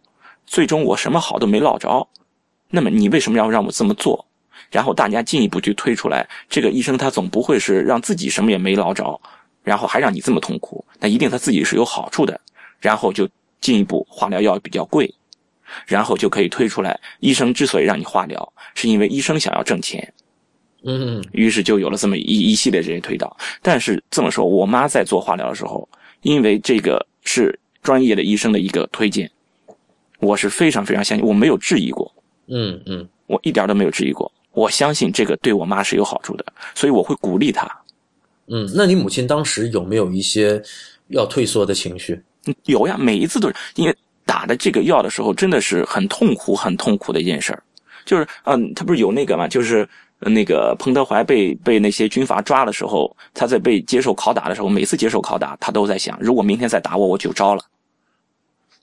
[0.47, 2.07] 最终我什么好都没捞着，
[2.69, 4.25] 那么你为什么要让我这么做？
[4.71, 9.19] 然后大家进一步去推出来，这个医生他总不会是让自己什么也没捞着，
[9.63, 12.39] 然后还让你这么痛苦，那一定他自己是有好处的，
[12.79, 13.29] 然后就
[13.61, 15.13] 进一步化疗药比较贵，
[15.85, 20.13] 然后就可以推出来，医生之所以让你化疗，是因为医生想要挣钱，
[20.83, 23.37] 嗯于是就有了这么一一系列这些推导。
[23.61, 25.87] 但是这么说，我妈在做化疗的时候，
[26.21, 29.29] 因为这个是专业的医生的一个推荐，
[30.19, 32.11] 我是非常非常相信，我没有质疑过，
[32.47, 34.31] 嗯嗯我一点都没有质疑过。
[34.51, 37.69] 我相信这个对我妈是有好处的，所以我会鼓励她。
[38.47, 40.61] 嗯，那你母亲当时有没有一些
[41.09, 42.13] 要退缩的情绪？
[42.47, 43.95] 嗯有呀，每一次都是因为
[44.25, 47.61] 打的这个药的时候，真的是很痛苦、很痛苦的一件事儿。
[48.05, 49.87] 就是，嗯，他不是有那个嘛，就是
[50.19, 57.61] 呃那个彭德怀被被那些军阀抓的时候，他在被接受拷打的时候，每次接受拷打，他都在想，如果明天再打我，我就招了。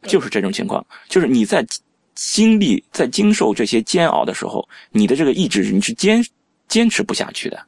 [0.04, 1.64] 就是这种情况，就是你在
[2.14, 6.24] 经历、在经受这些煎熬的时候，你的这个意志你是坚
[6.68, 7.60] 坚持不下去的，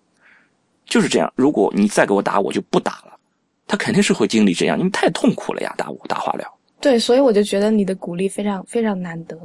[0.85, 1.33] 就是这样。
[1.35, 3.19] 如果你再给我打，我就不打了。
[3.67, 6.59] 他肯定是会经历这样，因为太痛苦了呀，打我打化疗。
[6.81, 9.37] 对，所以我就觉得你的鼓励非常非常难得，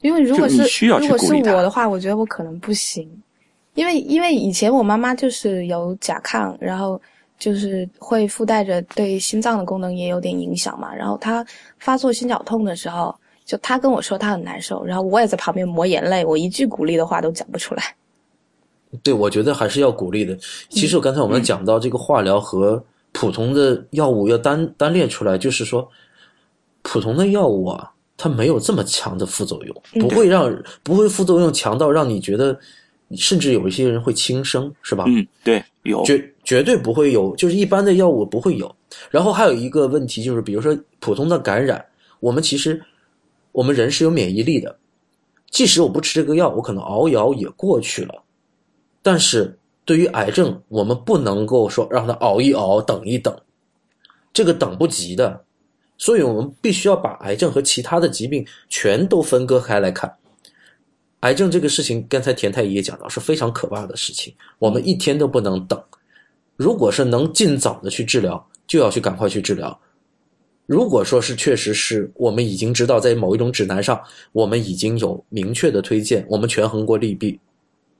[0.00, 3.08] 因为如果就是如果是我的话，我觉得我可能不行，
[3.74, 7.00] 因为因为以前我妈妈就是有甲亢，然后
[7.42, 11.44] 就是会附带着对心脏的功能也有点影响嘛，然后他
[11.80, 13.12] 发作心绞痛的时候，
[13.44, 17.82] 就他跟我说他很难受，然后我也在旁边抹眼泪，我一句鼓励的话都讲不出来。
[19.02, 20.38] 对，我觉得还是要鼓励的。
[20.68, 22.80] 其实刚才我们讲到这个化疗和
[23.10, 25.90] 普通的药物要单单列出来，就是说，
[26.82, 32.56] 普通的药物啊，它没有这么强的副作用，嗯不会让不会副作用强到让你觉得，
[33.16, 35.06] 甚至有一些人会轻生，是吧？
[35.08, 38.74] 嗯，对，有，绝绝对不会有，就是一般的药物不会有。
[39.10, 41.84] 然后还有一个问题就是，比如说普通的感染，
[42.20, 42.82] 我们其实
[43.52, 44.76] 我们人是有免疫力的，
[45.50, 48.22] 即使我不吃这个药，我可能熬一熬也过去了。
[49.02, 53.36] 但是对于癌症，我们不能够说让它熬一熬、等一等，
[54.32, 55.44] 这个等不及的。
[55.98, 60.12] 所以我们必须要把癌症和其他的疾病全都分割开来看。
[61.20, 65.80] 癌症这个事情，刚才田太医也讲到，是非常可怕的事情，我们一天都不能等。
[66.56, 69.78] 如果是能尽早的去治疗，就要去赶快去治疗。
[70.66, 74.00] 如果说是确实是我们已经知道，在某一种指南上，
[74.30, 77.38] 我们已经有明确的推荐，我们权衡过利弊，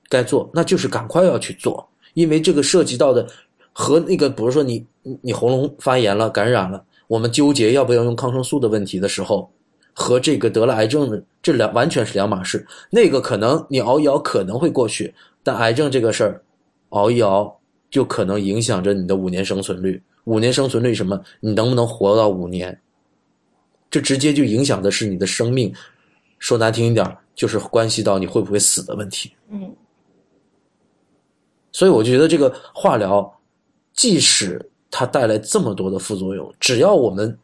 [0.08, 3.26] 该做那就是赶快要去做，因为这个涉及到的
[3.72, 4.86] 和那个，比如说你
[5.20, 9.50] 你喉咙发炎了、感染了，我们纠结要不要用抗生素的问题的时候，
[9.92, 12.64] 和这个得了癌症的这两完全是两码事。
[12.90, 16.42] 那个可能你熬一熬可能会过去，但癌症这个事儿，
[16.90, 17.58] 熬一熬
[17.92, 20.02] 就可能影响着你的五年生存率。
[20.24, 21.22] 五年生存率什么？
[21.40, 22.76] 你能不能活到五年？
[23.90, 25.72] 这直接就影响的是你的生命。
[26.38, 29.30] 说难听一点，就是关系到你会不会死的问题。
[29.50, 29.72] 嗯，
[31.70, 33.30] 所以我觉得这个化疗，
[33.92, 37.38] 即使它带来这么多的副作用，只要我们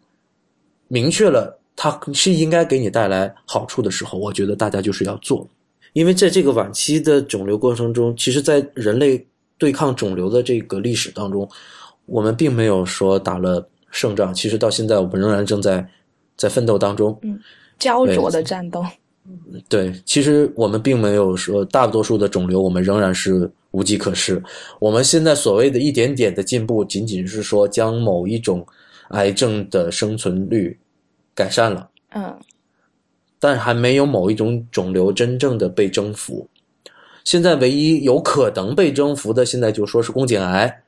[0.89, 5.47] 明确了它是应该给你带来好处的时候，我觉得大家就是要做。
[5.93, 9.25] 因为在这个晚期的肿瘤过程中，其实，在人类
[9.59, 11.47] 对抗肿瘤的这个历史当中，
[12.07, 14.33] 我们并没有说打了胜仗。
[14.33, 15.87] 其实到现在，我们仍然正在
[16.37, 17.19] 在奋斗当中。
[17.23, 17.39] 嗯。
[17.79, 18.85] 焦灼的战斗，
[19.69, 24.43] 对，其实我们并没有说大多数的肿瘤，我们仍然是无计可施。
[24.81, 28.67] 我们现在所谓的一点点的进步，仅仅是说将某一种
[29.11, 30.77] 癌症的生存率
[31.37, 32.37] 改善了，嗯，
[33.39, 36.49] 但还没有某一种肿瘤真正的被征服。
[37.29, 40.83] 现在唯一有可能被征服的，现在就说是宫颈癌，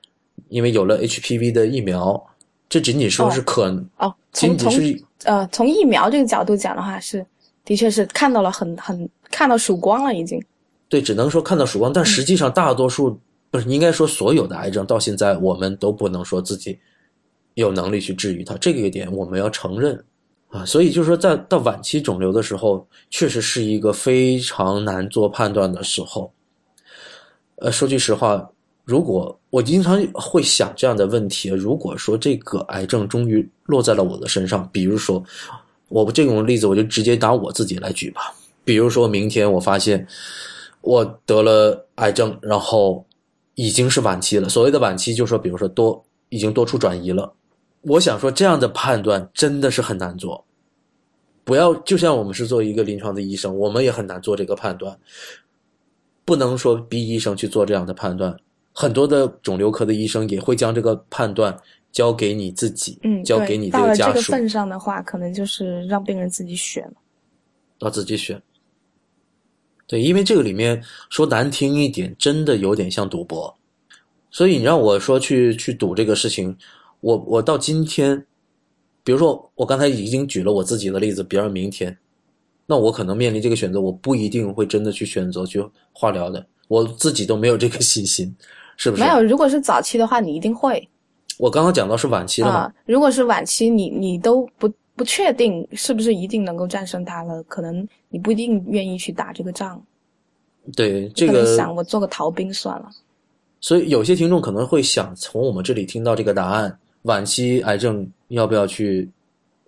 [0.49, 2.18] 因为有了 HPV 的疫苗，
[2.66, 3.66] 这仅仅说是可
[3.99, 5.05] 哦，仅仅是。
[5.24, 7.26] 呃，从疫苗这个角度讲的话，是
[7.62, 10.43] 的确是看到了很很看到曙光了，已经。
[10.88, 13.20] 对，只能说看到曙光，但实际上大多数
[13.51, 16.78] 不是应该说所有的癌症到现在我们都不能说自己
[17.53, 20.03] 有能力去治愈它，这个一点我们要承认
[20.51, 20.64] 啊。
[20.64, 26.30] 所以就是说，在到晚期肿瘤的时候，确实是一个非常难做判断的时候。
[27.57, 28.51] 呃，说句实话，
[28.84, 35.22] 如果我经常会想这样的问题，如果说这个癌症终于落在了我的身上，比如说，
[35.88, 38.22] 我这种例子我就直接拿我自己来举吧。
[38.64, 40.07] 比如说明天我发现
[40.80, 43.05] 我得了癌症，然后
[43.55, 44.48] 已经是晚期了。
[44.48, 47.30] 所谓的晚期，就是说，比如说多已经多处转移了。
[47.83, 50.45] 我想说，这样的判断真的是很难做。
[51.45, 54.97] 不要就像我们是做一个临床的医生，我们也很难做这个判断。
[56.24, 58.37] 不能说逼医生去做这样的判断。
[58.72, 61.59] 很多的肿瘤科的医生也会将这个判断
[61.91, 64.01] 交给你自己，嗯，交给你这个家属。
[64.01, 66.95] 到了这个份上的话，可能就是让病人自己选了。
[67.81, 68.41] 要自己选。
[69.89, 73.53] 对，因为这个里面说难听一点，真的有点像赌博。
[74.31, 76.57] 所以你让我说去去赌这个事情，
[77.01, 78.26] 我我到今天，
[79.03, 81.96] 比如说我刚才已经举了我自己的例子，比如明天，
[82.66, 88.34] 那我可能面临这个选择，我不一定会真的去选择去化疗的，我自己都没有这个 信心。
[88.76, 89.22] 是不是没有？
[89.22, 90.88] 如果是早期的话，你一定会。
[91.38, 92.72] 我刚刚讲到是晚期了嘛？
[92.86, 99.82] 如果是晚期，你你都不不确定是不是一定能够战胜它了，可能你不一定愿意去打这个仗。
[100.74, 102.88] 对这个，想我做个逃兵算了。
[103.61, 109.11] 所以有些听众可能会想从我们这里听到这个答案：晚期癌症要不要去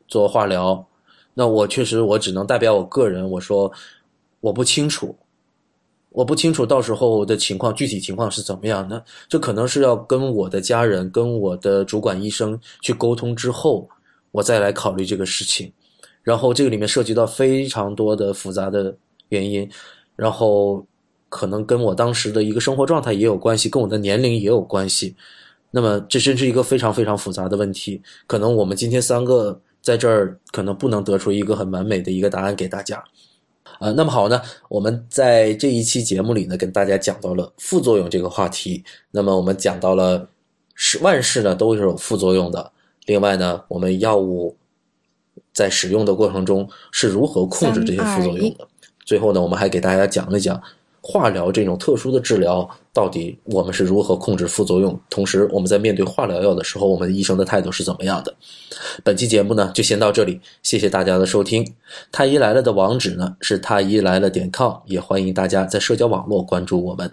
[0.09, 0.87] 做化疗？
[1.35, 3.73] 那我确实，我只能代表我个人，我说
[4.41, 5.17] 我不清楚。
[6.11, 9.03] 我不清楚到时候的情况，具体情况是怎么样的？
[9.31, 13.89] 这可能是要跟我的家人、跟我的主管医生去沟通之后，
[14.31, 15.73] 我再来考虑这个事情。
[16.23, 18.95] 然后这个里面涉及到非常多的复杂的
[19.31, 19.67] 原因，
[20.15, 20.87] 然后
[21.31, 25.17] 可能跟我当时的一个生活状态也有关系，跟我的年龄也有关系。
[25.73, 28.01] 那么这真是一个非常非常复杂的问题。
[28.27, 33.03] 可能我们今天三个在这儿，可能不能得出一个很完美的一个答案给大家。
[33.81, 38.85] 啊，那么好呢，我们在这一期节目里呢，跟大家讲到了副作用这个话题。
[39.11, 40.29] 那么我们讲到了，
[40.75, 42.71] 是万事呢都是有副作用的。
[43.07, 44.55] 另外呢，我们药物
[45.53, 48.69] 在使用的过程中是如何控制这些副作用的。
[49.05, 50.63] 最后呢，我们还给大家讲了讲。
[51.05, 54.99] 化疗这种特殊的治疗，到底我们是如何控制副作用？
[55.11, 58.33] 同时，我们在面对化疗药的时候，我们医生的态度是怎么样的？
[59.03, 61.67] 本期节目呢，就先到这里，谢谢大家的收听。
[62.13, 67.11] 太医来了的网址呢是太医来了点 com，也欢迎大家在社交网络关注我们。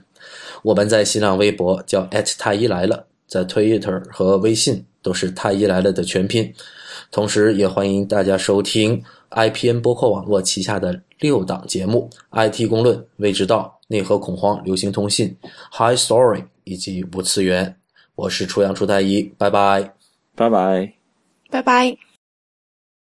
[0.62, 6.54] 我们在新浪微博叫太医来了，在 Twitter 和微信都是太医来了的全拼。
[7.12, 13.79] 同时，也欢迎大家收听 IPN 播客网络旗下的六档节目：IT 公论、未知道。
[13.92, 15.36] 内核恐慌、流行通信、
[15.72, 17.76] High Story 以及无次元，
[18.14, 19.94] 我是初阳初太一，拜拜，
[20.36, 20.94] 拜拜，
[21.50, 22.09] 拜拜。